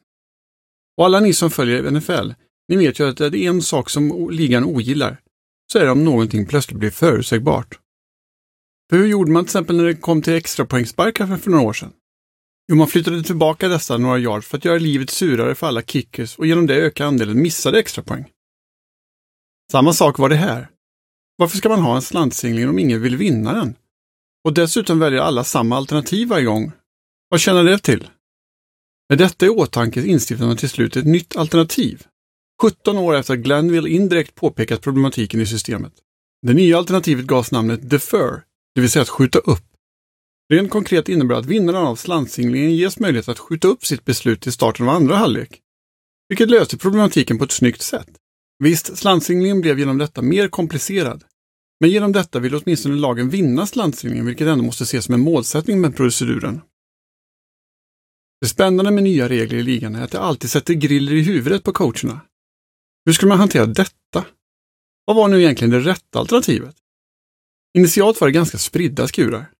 Och 0.97 1.05
alla 1.05 1.19
ni 1.19 1.33
som 1.33 1.51
följer 1.51 1.91
NFL, 1.91 2.31
ni 2.67 2.75
vet 2.75 2.99
ju 2.99 3.09
att 3.09 3.17
det 3.17 3.25
är 3.25 3.49
en 3.49 3.61
sak 3.61 3.89
som 3.89 4.29
ligan 4.31 4.63
ogillar, 4.63 5.21
så 5.71 5.79
är 5.79 5.85
det 5.85 5.91
om 5.91 6.05
någonting 6.05 6.45
plötsligt 6.45 6.79
blir 6.79 6.91
förutsägbart. 6.91 7.79
För 8.89 8.97
hur 8.97 9.07
gjorde 9.07 9.31
man 9.31 9.43
till 9.43 9.49
exempel 9.49 9.77
när 9.77 9.83
det 9.83 9.95
kom 9.95 10.21
till 10.21 10.33
extra 10.33 10.65
poängsparkar 10.65 11.37
för 11.37 11.51
några 11.51 11.63
år 11.63 11.73
sedan? 11.73 11.93
Jo, 12.71 12.75
man 12.75 12.87
flyttade 12.87 13.23
tillbaka 13.23 13.67
dessa 13.67 13.97
några 13.97 14.19
yards 14.19 14.47
för 14.47 14.57
att 14.57 14.65
göra 14.65 14.77
livet 14.77 15.09
surare 15.09 15.55
för 15.55 15.67
alla 15.67 15.81
kickers 15.81 16.37
och 16.37 16.45
genom 16.45 16.67
det 16.67 16.75
öka 16.75 17.05
andelen 17.05 17.41
missade 17.41 17.79
extra 17.79 18.03
poäng. 18.03 18.25
Samma 19.71 19.93
sak 19.93 20.19
var 20.19 20.29
det 20.29 20.35
här. 20.35 20.69
Varför 21.37 21.57
ska 21.57 21.69
man 21.69 21.81
ha 21.81 21.95
en 21.95 22.01
slantsingling 22.01 22.69
om 22.69 22.79
ingen 22.79 23.01
vill 23.01 23.17
vinna 23.17 23.53
den? 23.53 23.75
Och 24.43 24.53
dessutom 24.53 24.99
väljer 24.99 25.19
alla 25.19 25.43
samma 25.43 25.77
alternativ 25.77 26.27
varje 26.27 26.45
gång. 26.45 26.71
Vad 27.29 27.39
tjänar 27.39 27.63
det 27.63 27.79
till? 27.79 28.09
Med 29.09 29.17
detta 29.17 29.45
i 29.45 29.49
åtanke 29.49 30.05
instiftade 30.05 30.47
man 30.47 30.57
till 30.57 30.69
slut 30.69 30.95
ett 30.95 31.05
nytt 31.05 31.35
alternativ. 31.35 32.03
17 32.61 32.97
år 32.97 33.15
efter 33.15 33.33
att 33.33 33.39
Glenville 33.39 33.89
indirekt 33.89 34.35
påpekat 34.35 34.81
problematiken 34.81 35.41
i 35.41 35.45
systemet. 35.45 35.93
Det 36.41 36.53
nya 36.53 36.77
alternativet 36.77 37.25
gavs 37.25 37.51
namnet 37.51 37.89
defer, 37.89 38.43
det 38.79 38.81
vill 38.81 38.91
säga 38.91 39.03
att 39.03 39.09
skjuta 39.09 39.39
upp. 39.39 39.63
Rent 40.53 40.71
konkret 40.71 41.09
innebär 41.09 41.35
att 41.35 41.45
vinnaren 41.45 41.85
av 41.85 41.95
slantsinglingen 41.95 42.75
ges 42.75 42.99
möjlighet 42.99 43.29
att 43.29 43.39
skjuta 43.39 43.67
upp 43.67 43.85
sitt 43.85 44.05
beslut 44.05 44.41
till 44.41 44.51
starten 44.51 44.89
av 44.89 44.95
andra 44.95 45.15
halvlek. 45.15 45.59
Vilket 46.29 46.49
löste 46.49 46.77
problematiken 46.77 47.37
på 47.37 47.43
ett 47.43 47.51
snyggt 47.51 47.81
sätt. 47.81 48.09
Visst, 48.63 48.97
slantsinglingen 48.97 49.61
blev 49.61 49.79
genom 49.79 49.97
detta 49.97 50.21
mer 50.21 50.47
komplicerad. 50.47 51.23
Men 51.79 51.89
genom 51.89 52.11
detta 52.11 52.39
vill 52.39 52.55
åtminstone 52.55 52.95
lagen 52.95 53.29
vinna 53.29 53.67
slantsinglingen, 53.67 54.25
vilket 54.25 54.47
ändå 54.47 54.63
måste 54.63 54.83
ses 54.83 55.05
som 55.05 55.13
en 55.13 55.19
målsättning 55.19 55.81
med 55.81 55.95
proceduren. 55.95 56.61
Det 58.41 58.47
spännande 58.47 58.91
med 58.91 59.03
nya 59.03 59.29
regler 59.29 59.57
i 59.57 59.63
ligan 59.63 59.95
är 59.95 60.03
att 60.03 60.11
det 60.11 60.19
alltid 60.19 60.49
sätter 60.49 60.73
griller 60.73 61.13
i 61.13 61.21
huvudet 61.21 61.63
på 61.63 61.73
coacherna. 61.73 62.21
Hur 63.05 63.13
skulle 63.13 63.29
man 63.29 63.39
hantera 63.39 63.65
detta? 63.65 64.25
Vad 65.05 65.15
var 65.15 65.27
nu 65.27 65.41
egentligen 65.41 65.71
det 65.71 65.79
rätta 65.79 66.19
alternativet? 66.19 66.75
Initialt 67.77 68.21
var 68.21 68.27
det 68.27 68.31
ganska 68.31 68.57
spridda 68.57 69.07
skurar. 69.07 69.51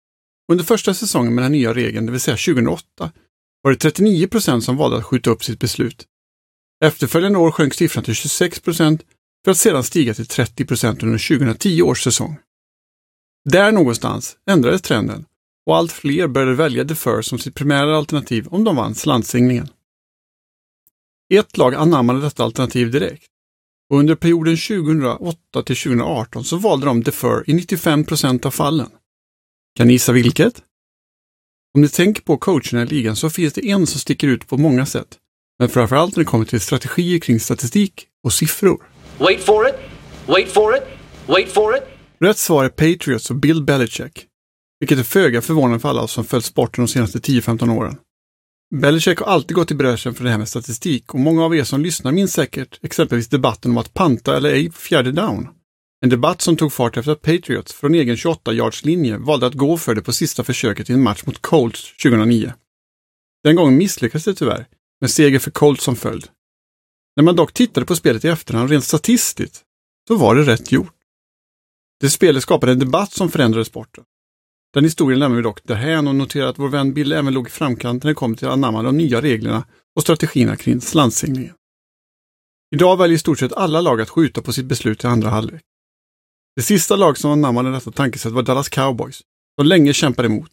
Under 0.52 0.64
första 0.64 0.94
säsongen 0.94 1.36
med 1.36 1.44
den 1.44 1.52
nya 1.52 1.74
regeln, 1.74 2.06
det 2.06 2.12
vill 2.12 2.22
säga 2.22 2.38
2008, 2.38 3.12
var 3.62 3.72
det 3.72 3.78
39 3.78 4.28
procent 4.28 4.64
som 4.64 4.78
valde 4.78 4.98
att 4.98 5.06
skjuta 5.06 5.30
upp 5.30 5.44
sitt 5.44 5.60
beslut. 5.60 6.06
Efterföljande 6.86 7.40
år 7.40 7.52
sjönk 7.52 7.74
siffran 7.74 8.04
till 8.04 8.16
26 8.16 8.60
procent 8.60 9.06
för 9.44 9.52
att 9.52 9.58
sedan 9.58 9.84
stiga 9.84 10.14
till 10.14 10.26
30 10.26 10.66
procent 10.66 11.04
under 11.04 11.38
2010 11.38 11.82
års 11.82 12.04
säsong. 12.04 12.38
Där 13.50 13.72
någonstans 13.72 14.38
ändrades 14.50 14.82
trenden 14.82 15.26
och 15.66 15.78
allt 15.78 15.92
fler 15.92 16.28
började 16.28 16.56
välja 16.56 16.84
defer 16.84 17.22
som 17.22 17.40
sitt 17.40 17.56
primära 17.56 17.98
alternativ 17.98 18.48
om 18.48 18.64
de 18.64 18.76
vann 18.76 18.96
slantsinglingen. 18.96 19.70
Ett 21.34 21.58
lag 21.58 21.76
anammade 21.76 22.22
detta 22.22 22.44
alternativ 22.44 22.92
direkt 22.92 23.28
och 23.90 24.00
under 24.00 24.16
perioden 24.16 24.58
2008 24.58 25.38
till 25.66 25.76
2018 25.76 26.44
så 26.44 26.58
valde 26.58 26.86
de 26.86 27.04
defer 27.04 27.50
i 27.50 27.54
95 27.54 28.04
procent 28.04 28.46
av 28.46 28.52
fallen. 28.52 28.90
Kan 29.78 29.88
ni 29.88 29.94
gissa 29.94 30.12
vilket? 30.12 30.64
Om 31.76 31.82
ni 31.82 31.90
tänker 31.90 32.22
på 32.22 32.38
coacherna 32.38 32.84
i 32.84 32.86
ligan 32.86 33.16
så 33.16 33.30
finns 33.30 33.54
det 33.54 33.70
en 33.70 33.88
som 33.88 34.00
sticker 34.00 34.28
ut 34.28 34.48
på 34.48 34.58
många 34.58 34.86
sätt. 34.86 35.18
Men 35.60 35.70
framförallt 35.70 36.16
när 36.16 36.24
det 36.24 36.30
kommer 36.30 36.46
till 36.46 36.62
strategier 36.62 37.20
kring 37.20 37.40
statistik 37.40 38.08
och 38.24 38.34
siffror. 38.34 38.84
Wait 39.18 39.40
for 39.40 39.68
it. 39.68 39.76
Wait 40.28 40.52
for 40.52 40.76
it. 40.76 40.84
Wait 41.28 41.52
for 41.52 41.78
it. 41.78 41.84
Rätt 42.20 42.38
svar 42.38 42.66
är 42.66 42.70
Patriots 42.70 43.30
och 43.30 43.36
Bill 43.36 43.64
Belichick. 43.64 44.26
Vilket 44.80 45.00
är 45.00 45.04
föga 45.04 45.42
förvånande 45.42 45.80
för 45.80 45.90
alla 45.90 46.08
som 46.08 46.26
följt 46.26 46.46
sporten 46.46 46.86
de 46.86 46.88
senaste 46.88 47.20
10-15 47.20 47.78
åren. 47.78 47.98
Belichick 48.76 49.20
har 49.20 49.26
alltid 49.26 49.56
gått 49.56 49.72
i 49.72 49.76
bräschen 49.76 50.14
för 50.14 50.24
det 50.24 50.30
här 50.30 50.38
med 50.38 50.50
statistik 50.50 51.14
och 51.14 51.20
många 51.20 51.46
av 51.46 51.56
er 51.56 51.64
som 51.64 51.82
lyssnar 51.82 52.12
minns 52.12 52.34
säkert 52.34 52.80
exempelvis 52.84 53.28
debatten 53.28 53.72
om 53.72 53.78
att 53.78 53.94
panta 53.94 54.38
eller 54.38 54.50
ej 54.50 54.70
på 54.70 54.78
fjärde 54.78 55.12
down. 55.12 55.48
En 56.02 56.10
debatt 56.10 56.42
som 56.42 56.58
tog 56.58 56.74
fart 56.74 56.98
efter 56.98 57.12
att 57.12 57.22
Patriots 57.22 57.74
från 57.74 57.96
egen 57.96 58.18
28 58.18 58.54
yards 58.54 58.86
linje 58.86 59.18
valde 59.18 59.48
att 59.48 59.54
gå 59.54 59.78
för 59.78 59.96
det 59.96 60.02
på 60.02 60.14
sista 60.14 60.44
försöket 60.44 60.90
i 60.90 60.94
en 60.94 61.04
match 61.04 61.24
mot 61.26 61.42
Colts 61.42 61.98
2009. 62.04 62.54
Den 63.44 63.56
gången 63.56 63.78
misslyckades 63.78 64.26
det 64.26 64.34
tyvärr, 64.34 64.68
med 65.02 65.12
seger 65.12 65.40
för 65.40 65.52
Colts 65.52 65.84
som 65.84 65.96
följd. 65.96 66.28
När 67.16 67.24
man 67.24 67.36
dock 67.36 67.54
tittade 67.54 67.86
på 67.86 67.96
spelet 67.96 68.26
i 68.26 68.28
efterhand 68.28 68.70
rent 68.70 68.84
statistiskt, 68.84 69.62
så 70.08 70.16
var 70.16 70.36
det 70.36 70.44
rätt 70.44 70.72
gjort. 70.72 70.96
Det 72.00 72.10
spelet 72.10 72.44
skapade 72.44 72.72
en 72.72 72.80
debatt 72.80 73.14
som 73.14 73.32
förändrade 73.32 73.66
sporten. 73.66 74.04
Den 74.74 74.84
historien 74.84 75.20
lämnar 75.20 75.38
vi 75.38 75.44
dock 75.44 75.64
därhän 75.64 76.08
och 76.08 76.16
noterar 76.16 76.48
att 76.48 76.60
vår 76.60 76.70
vän 76.70 76.94
Bill 76.94 77.12
även 77.12 77.34
låg 77.34 77.48
i 77.48 77.50
framkant 77.50 78.04
när 78.04 78.12
det 78.12 78.16
kom 78.16 78.36
till 78.36 78.48
att 78.48 78.54
anamma 78.54 78.84
de 78.84 78.98
nya 78.98 79.22
reglerna 79.22 79.66
och 79.96 80.02
strategierna 80.02 80.56
kring 80.56 80.82
slantsinglingen. 80.82 81.54
Idag 82.76 82.98
väljer 82.98 83.16
i 83.16 83.20
stort 83.20 83.40
sett 83.40 83.54
alla 83.54 83.82
lag 83.82 84.02
att 84.02 84.10
skjuta 84.10 84.42
på 84.42 84.54
sitt 84.54 84.66
beslut 84.66 85.04
i 85.04 85.08
andra 85.08 85.30
halvlek. 85.30 85.62
Det 86.56 86.62
sista 86.62 86.96
lag 86.96 87.18
som 87.18 87.32
anammade 87.32 87.72
detta 87.72 87.92
tankesätt 87.92 88.32
var 88.32 88.44
Dallas 88.44 88.70
Cowboys, 88.70 89.22
som 89.60 89.68
länge 89.68 89.94
kämpade 89.94 90.26
emot. 90.26 90.52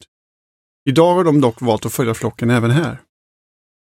Idag 0.88 1.14
har 1.14 1.24
de 1.24 1.40
dock 1.40 1.60
valt 1.60 1.86
att 1.86 1.92
följa 1.92 2.14
flocken 2.14 2.50
även 2.50 2.70
här. 2.70 3.02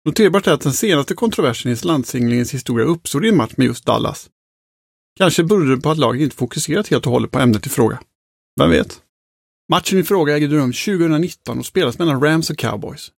Noterbart 0.05 0.47
är 0.47 0.53
att 0.53 0.61
den 0.61 0.73
senaste 0.73 1.15
kontroversen 1.15 1.73
i 1.73 1.77
slantsinglingens 1.77 2.55
historia 2.55 2.87
uppstod 2.87 3.25
i 3.25 3.29
en 3.29 3.37
match 3.37 3.53
med 3.57 3.67
just 3.67 3.85
Dallas. 3.85 4.31
Kanske 5.17 5.45
berodde 5.45 5.75
det 5.75 5.81
på 5.81 5.91
att 5.91 5.99
laget 5.99 6.23
inte 6.23 6.37
fokuserat 6.37 6.89
helt 6.89 7.07
och 7.07 7.13
hållet 7.13 7.31
på 7.31 7.39
ämnet 7.39 7.67
i 7.67 7.69
fråga. 7.69 8.01
Vem 8.61 8.71
vet? 8.71 9.03
Matchen 9.69 9.99
i 9.99 10.03
fråga 10.03 10.37
ägde 10.37 10.57
rum 10.57 10.73
2019 10.73 11.59
och 11.59 11.67
spelas 11.67 11.99
mellan 11.99 12.23
Rams 12.23 12.51
och 12.51 12.59
Cowboys. 12.59 13.13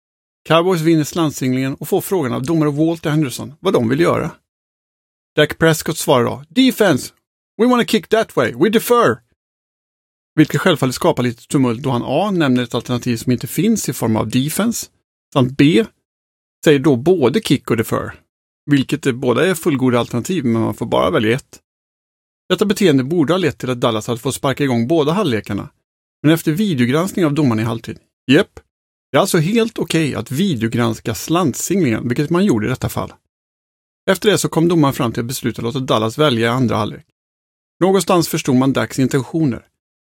Cowboys 0.47 0.81
vinner 0.81 1.03
slantsinglingen 1.03 1.75
och 1.75 1.87
får 1.87 2.01
frågan 2.01 2.33
av 2.33 2.43
domare 2.43 2.71
Walter 2.71 3.09
Henderson 3.09 3.53
vad 3.59 3.73
de 3.73 3.89
vill 3.89 3.99
göra. 3.99 4.31
Dak 5.35 5.57
Prescott 5.57 5.97
svarar 5.97 6.23
då 6.23 6.43
“Defense! 6.49 7.13
We 7.61 7.67
wanna 7.67 7.85
kick 7.85 8.07
that 8.07 8.35
way! 8.35 8.53
We 8.53 8.69
defer!” 8.69 9.17
Vilket 10.35 10.61
självfallet 10.61 10.95
skapar 10.95 11.23
lite 11.23 11.47
tumult 11.47 11.83
då 11.83 11.89
han 11.89 12.03
A. 12.05 12.31
nämner 12.31 12.63
ett 12.63 12.75
alternativ 12.75 13.17
som 13.17 13.31
inte 13.31 13.47
finns 13.47 13.89
i 13.89 13.93
form 13.93 14.15
av 14.15 14.29
defense, 14.29 14.87
samt 15.33 15.57
B. 15.57 15.85
säger 16.65 16.79
då 16.79 16.95
både 16.95 17.41
kick 17.41 17.71
och 17.71 17.77
defer. 17.77 18.19
Vilket 18.71 19.05
är, 19.05 19.13
båda 19.13 19.45
är 19.45 19.53
fullgoda 19.53 19.99
alternativ, 19.99 20.45
men 20.45 20.61
man 20.61 20.73
får 20.73 20.85
bara 20.85 21.11
välja 21.11 21.35
ett. 21.35 21.59
Detta 22.49 22.65
beteende 22.65 23.03
borde 23.03 23.33
ha 23.33 23.37
lett 23.37 23.57
till 23.57 23.69
att 23.69 23.81
Dallas 23.81 24.07
hade 24.07 24.19
fått 24.19 24.35
sparka 24.35 24.63
igång 24.63 24.87
båda 24.87 25.11
halvlekarna. 25.11 25.69
Men 26.23 26.31
efter 26.31 26.51
videogranskning 26.51 27.25
av 27.25 27.33
domarna 27.33 27.61
i 27.61 27.65
halvtid, 27.65 27.99
jepp, 28.31 28.59
det 29.11 29.17
är 29.17 29.21
alltså 29.21 29.37
helt 29.37 29.79
okej 29.79 30.09
okay 30.09 30.19
att 30.19 30.31
videogranska 30.31 31.15
slantsinglingen, 31.15 32.07
vilket 32.07 32.29
man 32.29 32.45
gjorde 32.45 32.65
i 32.65 32.69
detta 32.69 32.89
fall. 32.89 33.13
Efter 34.09 34.31
det 34.31 34.37
så 34.37 34.49
kom 34.49 34.67
domaren 34.67 34.93
fram 34.93 35.11
till 35.11 35.21
att 35.21 35.27
besluta 35.27 35.59
att 35.59 35.63
låta 35.63 35.79
Dallas 35.79 36.17
välja 36.17 36.47
i 36.47 36.49
andra 36.49 36.75
halvlek. 36.75 37.05
Någonstans 37.79 38.27
förstod 38.27 38.55
man 38.55 38.73
Dacks 38.73 38.99
intentioner, 38.99 39.65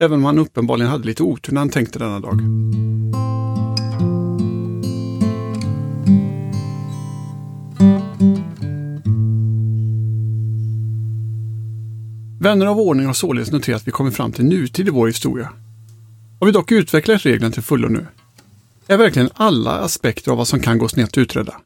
även 0.02 0.18
om 0.18 0.24
han 0.24 0.38
uppenbarligen 0.38 0.90
hade 0.90 1.06
lite 1.06 1.22
otur 1.22 1.52
när 1.52 1.60
han 1.60 1.70
tänkte 1.70 1.98
denna 1.98 2.20
dag. 2.20 2.40
Vänner 12.42 12.66
av 12.66 12.80
ordning 12.80 13.06
har 13.06 13.12
således 13.12 13.52
noterat 13.52 13.80
att 13.80 13.88
vi 13.88 13.92
kommer 13.92 14.10
fram 14.10 14.32
till 14.32 14.44
nutid 14.44 14.88
i 14.88 14.90
vår 14.90 15.06
historia. 15.06 15.52
Har 16.40 16.46
vi 16.46 16.52
dock 16.52 16.72
utvecklat 16.72 17.26
reglerna 17.26 17.52
till 17.52 17.62
fullo 17.62 17.88
nu? 17.88 18.06
Är 18.86 18.96
verkligen 18.96 19.30
alla 19.34 19.70
aspekter 19.70 20.30
av 20.30 20.36
vad 20.36 20.48
som 20.48 20.60
kan 20.60 20.78
gå 20.78 20.88
snett 20.88 21.18
utredda? 21.18 21.60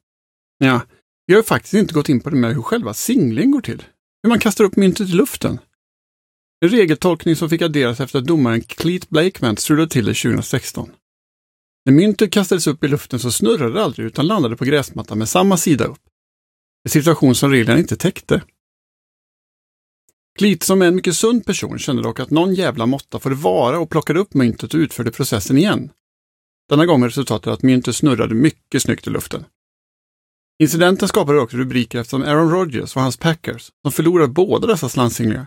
Ja, 0.58 0.80
vi 1.26 1.34
har 1.34 1.38
ju 1.38 1.44
faktiskt 1.44 1.74
inte 1.74 1.94
gått 1.94 2.08
in 2.08 2.20
på 2.20 2.30
det 2.30 2.37
med 2.37 2.54
hur 2.54 2.62
själva 2.62 2.94
singlingen 2.94 3.50
går 3.50 3.60
till. 3.60 3.82
Hur 4.22 4.28
man 4.28 4.38
kastar 4.38 4.64
upp 4.64 4.76
myntet 4.76 5.08
i 5.08 5.12
luften. 5.12 5.58
En 6.60 6.68
regeltolkning 6.68 7.37
som 7.37 7.50
fick 7.50 7.62
adderas 7.62 8.00
efter 8.00 8.18
att 8.18 8.24
domaren 8.24 8.60
Cleet 8.62 9.08
Blakeman 9.08 9.56
strulade 9.56 9.90
till 9.90 10.04
det 10.04 10.14
2016. 10.14 10.90
När 11.84 11.92
myntet 11.92 12.32
kastades 12.32 12.66
upp 12.66 12.84
i 12.84 12.88
luften 12.88 13.20
så 13.20 13.32
snurrade 13.32 13.72
det 13.72 13.84
aldrig 13.84 14.06
utan 14.06 14.26
landade 14.26 14.56
på 14.56 14.64
gräsmattan 14.64 15.18
med 15.18 15.28
samma 15.28 15.56
sida 15.56 15.84
upp. 15.84 16.00
En 16.84 16.90
situation 16.90 17.34
som 17.34 17.50
reglerna 17.50 17.78
inte 17.78 17.96
täckte. 17.96 18.42
Klit 20.38 20.62
som 20.62 20.82
är 20.82 20.86
en 20.86 20.94
mycket 20.94 21.16
sund 21.16 21.46
person 21.46 21.78
kände 21.78 22.02
dock 22.02 22.20
att 22.20 22.30
någon 22.30 22.54
jävla 22.54 22.86
måtta 22.86 23.18
får 23.18 23.30
det 23.30 23.36
vara 23.36 23.78
och 23.78 23.90
plockade 23.90 24.20
upp 24.20 24.34
myntet 24.34 24.74
och 24.74 24.78
utförde 24.78 25.10
processen 25.10 25.58
igen. 25.58 25.90
Denna 26.68 26.86
gång 26.86 27.00
med 27.00 27.06
resultatet 27.06 27.52
att 27.52 27.62
myntet 27.62 27.96
snurrade 27.96 28.34
mycket 28.34 28.82
snyggt 28.82 29.06
i 29.06 29.10
luften. 29.10 29.44
Incidenten 30.62 31.08
skapade 31.08 31.40
också 31.40 31.56
rubriker 31.56 32.00
eftersom 32.00 32.22
Aaron 32.22 32.50
Rodgers 32.50 32.96
och 32.96 33.02
hans 33.02 33.16
Packers, 33.16 33.70
som 33.82 33.92
förlorade 33.92 34.32
båda 34.32 34.66
dessa 34.66 34.88
slantsinglingar, 34.88 35.46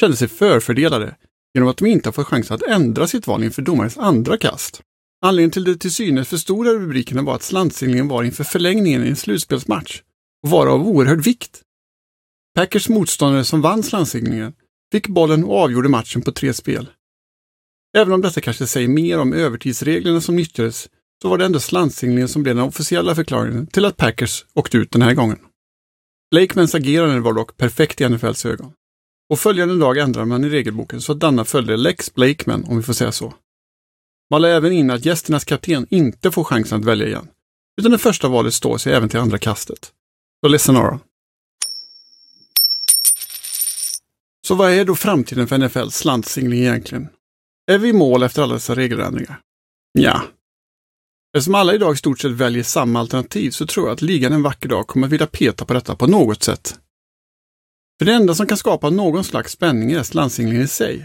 kände 0.00 0.16
sig 0.16 0.28
förfördelade 0.28 1.16
genom 1.54 1.68
att 1.68 1.76
de 1.76 1.86
inte 1.86 2.08
har 2.08 2.12
fått 2.12 2.26
chansen 2.26 2.54
att 2.54 2.62
ändra 2.62 3.06
sitt 3.06 3.26
val 3.26 3.44
inför 3.44 3.62
domarens 3.62 3.98
andra 3.98 4.38
kast. 4.38 4.80
Anledningen 5.22 5.50
till 5.50 5.64
de 5.64 5.78
till 5.78 5.94
synes 5.94 6.28
för 6.28 6.36
stora 6.36 6.70
rubrikerna 6.70 7.22
var 7.22 7.34
att 7.34 7.42
slantsinglingen 7.42 8.08
var 8.08 8.24
inför 8.24 8.44
förlängningen 8.44 9.04
i 9.04 9.08
en 9.08 9.16
slutspelsmatch 9.16 10.02
och 10.42 10.50
var 10.50 10.66
av 10.66 10.88
oerhörd 10.88 11.24
vikt. 11.24 11.62
Packers 12.54 12.88
motståndare 12.88 13.44
som 13.44 13.60
vann 13.60 13.82
slantsinglingen 13.82 14.52
fick 14.92 15.08
bollen 15.08 15.44
och 15.44 15.58
avgjorde 15.58 15.88
matchen 15.88 16.22
på 16.22 16.32
tre 16.32 16.54
spel. 16.54 16.88
Även 17.96 18.12
om 18.12 18.20
detta 18.20 18.40
kanske 18.40 18.66
säger 18.66 18.88
mer 18.88 19.18
om 19.18 19.32
övertidsreglerna 19.32 20.20
som 20.20 20.36
nyttjades 20.36 20.88
så 21.22 21.28
var 21.28 21.38
det 21.38 21.44
ändå 21.44 21.60
slantsinglingen 21.60 22.28
som 22.28 22.42
blev 22.42 22.56
den 22.56 22.64
officiella 22.64 23.14
förklaringen 23.14 23.66
till 23.66 23.84
att 23.84 23.96
Packers 23.96 24.44
åkte 24.54 24.76
ut 24.76 24.90
den 24.90 25.02
här 25.02 25.14
gången. 25.14 25.38
Blakemans 26.30 26.74
agerande 26.74 27.20
var 27.20 27.32
dock 27.32 27.56
perfekt 27.56 28.00
i 28.00 28.08
NFLs 28.08 28.46
ögon. 28.46 28.72
Och 29.30 29.38
följande 29.38 29.78
dag 29.78 29.98
ändrade 29.98 30.26
man 30.26 30.44
i 30.44 30.48
regelboken 30.48 31.00
så 31.00 31.12
att 31.12 31.20
denna 31.20 31.44
följde 31.44 31.76
Lex 31.76 32.14
Blakeman, 32.14 32.64
om 32.64 32.76
vi 32.76 32.82
får 32.82 32.92
säga 32.92 33.12
så. 33.12 33.34
Man 34.30 34.42
lade 34.42 34.54
även 34.54 34.72
in 34.72 34.90
att 34.90 35.04
gästernas 35.04 35.44
kapten 35.44 35.86
inte 35.90 36.30
får 36.30 36.44
chansen 36.44 36.80
att 36.80 36.84
välja 36.84 37.06
igen, 37.06 37.28
utan 37.80 37.92
det 37.92 37.98
första 37.98 38.28
valet 38.28 38.54
står 38.54 38.78
sig 38.78 38.92
även 38.92 39.08
till 39.08 39.20
andra 39.20 39.38
kastet. 39.38 39.92
Så 40.44 40.48
ledsen 40.48 40.76
Aron. 40.76 41.00
Så 44.44 44.54
vad 44.54 44.72
är 44.72 44.84
då 44.84 44.94
framtiden 44.94 45.48
för 45.48 45.58
NFLs 45.58 45.96
slantsingling 45.96 46.60
egentligen? 46.60 47.08
Är 47.70 47.78
vi 47.78 47.88
i 47.88 47.92
mål 47.92 48.22
efter 48.22 48.42
alla 48.42 48.54
dessa 48.54 48.74
regeländringar? 48.74 49.40
Ja. 49.98 50.22
Eftersom 51.36 51.54
alla 51.54 51.74
idag 51.74 51.94
i 51.94 51.96
stort 51.96 52.20
sett 52.20 52.30
väljer 52.30 52.62
samma 52.62 53.00
alternativ 53.00 53.50
så 53.50 53.66
tror 53.66 53.86
jag 53.86 53.94
att 53.94 54.02
ligan 54.02 54.32
en 54.32 54.42
vacker 54.42 54.68
dag 54.68 54.86
kommer 54.86 55.06
att 55.06 55.12
vilja 55.12 55.26
peta 55.26 55.64
på 55.64 55.74
detta 55.74 55.96
på 55.96 56.06
något 56.06 56.42
sätt. 56.42 56.78
För 57.98 58.06
det 58.06 58.12
enda 58.12 58.34
som 58.34 58.46
kan 58.46 58.58
skapa 58.58 58.90
någon 58.90 59.24
slags 59.24 59.52
spänning 59.52 59.92
är 59.92 60.02
slantsinglingen 60.02 60.62
i 60.62 60.68
sig. 60.68 60.98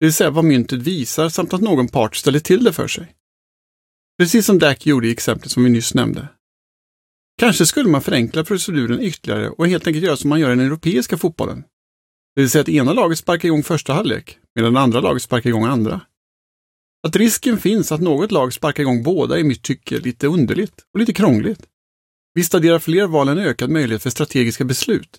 Det 0.00 0.06
vill 0.06 0.14
säga 0.14 0.30
vad 0.30 0.44
myntet 0.44 0.78
visar 0.78 1.28
samt 1.28 1.52
att 1.52 1.60
någon 1.60 1.88
part 1.88 2.16
ställer 2.16 2.40
till 2.40 2.64
det 2.64 2.72
för 2.72 2.88
sig. 2.88 3.14
Precis 4.18 4.46
som 4.46 4.58
Dak 4.58 4.86
gjorde 4.86 5.08
i 5.08 5.12
exemplet 5.12 5.50
som 5.50 5.64
vi 5.64 5.70
nyss 5.70 5.94
nämnde. 5.94 6.28
Kanske 7.38 7.66
skulle 7.66 7.88
man 7.88 8.02
förenkla 8.02 8.44
proceduren 8.44 9.00
ytterligare 9.00 9.50
och 9.50 9.68
helt 9.68 9.86
enkelt 9.86 10.04
göra 10.04 10.16
som 10.16 10.30
man 10.30 10.40
gör 10.40 10.52
i 10.52 10.56
den 10.56 10.66
europeiska 10.66 11.18
fotbollen. 11.18 11.64
Det 12.40 12.42
vill 12.42 12.50
säga 12.50 12.62
att 12.62 12.68
ena 12.68 12.92
laget 12.92 13.18
sparkar 13.18 13.48
igång 13.48 13.62
första 13.62 13.92
halvlek, 13.92 14.38
medan 14.54 14.74
det 14.74 14.80
andra 14.80 15.00
laget 15.00 15.22
sparkar 15.22 15.50
igång 15.50 15.64
andra. 15.64 16.00
Att 17.06 17.16
risken 17.16 17.58
finns 17.58 17.92
att 17.92 18.00
något 18.00 18.32
lag 18.32 18.52
sparkar 18.52 18.82
igång 18.82 19.02
båda 19.02 19.36
är 19.36 19.40
i 19.40 19.44
mitt 19.44 19.62
tycke 19.62 19.98
lite 19.98 20.26
underligt 20.26 20.74
och 20.94 21.00
lite 21.00 21.12
krångligt. 21.12 21.60
Visst 22.34 22.54
adderar 22.54 22.78
fler 22.78 23.06
val 23.06 23.28
en 23.28 23.38
ökad 23.38 23.70
möjlighet 23.70 24.02
för 24.02 24.10
strategiska 24.10 24.64
beslut. 24.64 25.18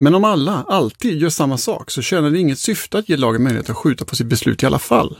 Men 0.00 0.14
om 0.14 0.24
alla 0.24 0.64
alltid 0.68 1.18
gör 1.18 1.28
samma 1.28 1.58
sak 1.58 1.90
så 1.90 2.02
tjänar 2.02 2.30
det 2.30 2.38
inget 2.38 2.58
syfte 2.58 2.98
att 2.98 3.08
ge 3.08 3.16
lagen 3.16 3.42
möjlighet 3.42 3.70
att 3.70 3.76
skjuta 3.76 4.04
på 4.04 4.16
sitt 4.16 4.26
beslut 4.26 4.62
i 4.62 4.66
alla 4.66 4.78
fall. 4.78 5.18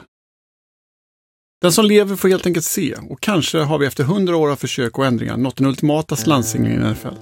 Den 1.62 1.72
som 1.72 1.85
lever 1.85 2.16
får 2.16 2.29
helt 2.29 2.46
enkelt 2.46 2.66
se 2.66 2.94
och 2.94 3.20
kanske 3.20 3.59
har 3.59 3.79
vi 3.79 3.87
efter 3.87 4.05
hundra 4.05 4.37
år 4.37 4.51
av 4.51 4.57
försök 4.57 4.98
och 4.98 5.07
ändringar 5.07 5.37
nått 5.37 5.57
den 5.57 5.66
ultimata 5.66 6.16
slantsinglingen 6.16 6.83
i 6.83 6.90
NFL. 6.90 7.14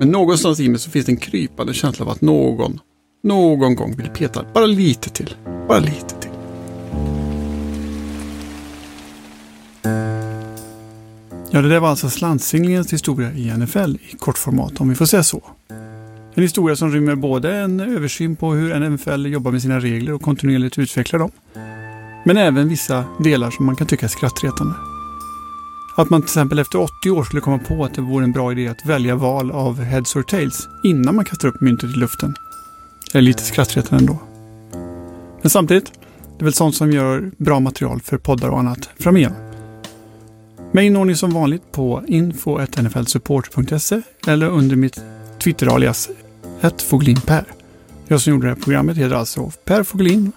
Men 0.00 0.08
någonstans 0.08 0.60
i 0.60 0.68
mig 0.68 0.78
så 0.78 0.90
finns 0.90 1.06
det 1.06 1.12
en 1.12 1.16
krypande 1.16 1.74
känsla 1.74 2.04
av 2.04 2.10
att 2.10 2.20
någon, 2.20 2.80
någon 3.22 3.74
gång 3.74 3.96
vill 3.96 4.08
peta 4.08 4.44
bara 4.54 4.66
lite 4.66 5.10
till. 5.10 5.34
Bara 5.68 5.78
lite 5.78 6.14
till. 6.20 6.30
Ja, 11.50 11.62
det 11.62 11.68
där 11.68 11.80
var 11.80 11.88
alltså 11.88 12.10
slantsinglingens 12.10 12.92
historia 12.92 13.32
i 13.32 13.58
NFL 13.58 13.96
i 14.10 14.16
kortformat, 14.18 14.80
om 14.80 14.88
vi 14.88 14.94
får 14.94 15.06
säga 15.06 15.22
så. 15.22 15.42
En 16.34 16.42
historia 16.42 16.76
som 16.76 16.92
rymmer 16.92 17.14
både 17.14 17.56
en 17.56 17.80
översyn 17.80 18.36
på 18.36 18.52
hur 18.52 18.88
NFL 18.88 19.26
jobbar 19.26 19.52
med 19.52 19.62
sina 19.62 19.80
regler 19.80 20.12
och 20.12 20.22
kontinuerligt 20.22 20.78
utvecklar 20.78 21.18
dem. 21.18 21.30
Men 22.24 22.36
även 22.36 22.68
vissa 22.68 23.04
delar 23.18 23.50
som 23.50 23.66
man 23.66 23.76
kan 23.76 23.86
tycka 23.86 24.06
är 24.06 24.10
skrattretande. 24.10 24.74
Att 25.96 26.10
man 26.10 26.22
till 26.22 26.28
exempel 26.28 26.58
efter 26.58 26.80
80 26.80 27.10
år 27.10 27.24
skulle 27.24 27.40
komma 27.40 27.58
på 27.58 27.84
att 27.84 27.94
det 27.94 28.00
vore 28.00 28.24
en 28.24 28.32
bra 28.32 28.52
idé 28.52 28.68
att 28.68 28.86
välja 28.86 29.14
val 29.16 29.50
av 29.50 29.80
heads 29.82 30.16
or 30.16 30.22
tails 30.22 30.68
innan 30.84 31.14
man 31.14 31.24
kastar 31.24 31.48
upp 31.48 31.60
myntet 31.60 31.90
i 31.90 31.98
luften. 31.98 32.34
Det 33.12 33.18
är 33.18 33.22
lite 33.22 33.42
skrattretande 33.42 34.02
ändå. 34.02 34.18
Men 35.42 35.50
samtidigt, 35.50 35.92
det 36.38 36.42
är 36.42 36.44
väl 36.44 36.52
sånt 36.52 36.74
som 36.74 36.92
gör 36.92 37.30
bra 37.36 37.60
material 37.60 38.00
för 38.00 38.18
poddar 38.18 38.48
och 38.48 38.58
annat 38.58 38.90
framöver. 38.98 39.36
Mig 40.72 40.90
når 40.90 41.04
ni 41.04 41.14
som 41.14 41.30
vanligt 41.30 41.72
på 41.72 42.02
info.nflsupport.se 42.06 44.02
eller 44.26 44.46
under 44.48 44.76
mitt 44.76 45.00
Twitter-alias 45.38 46.08
@fogelinper. 46.88 47.44
Jag 48.08 48.20
som 48.20 48.32
gjorde 48.32 48.46
det 48.46 48.54
här 48.54 48.62
programmet 48.62 48.96
heter 48.96 49.16
alltså 49.16 49.52
Per 49.64 49.82
Fogelin 49.82 50.32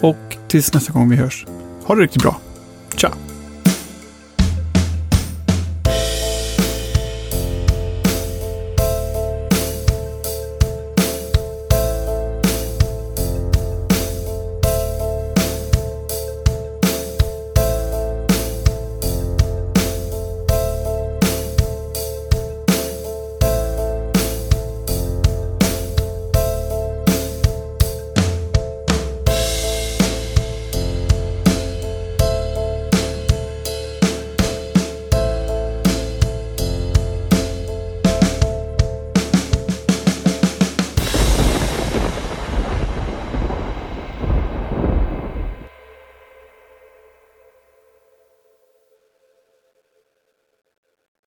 och 0.00 0.36
tills 0.48 0.74
nästa 0.74 0.92
gång 0.92 1.10
vi 1.10 1.16
hörs, 1.16 1.46
ha 1.84 1.94
det 1.94 2.02
riktigt 2.02 2.22
bra. 2.22 2.40
Tja! 2.96 3.12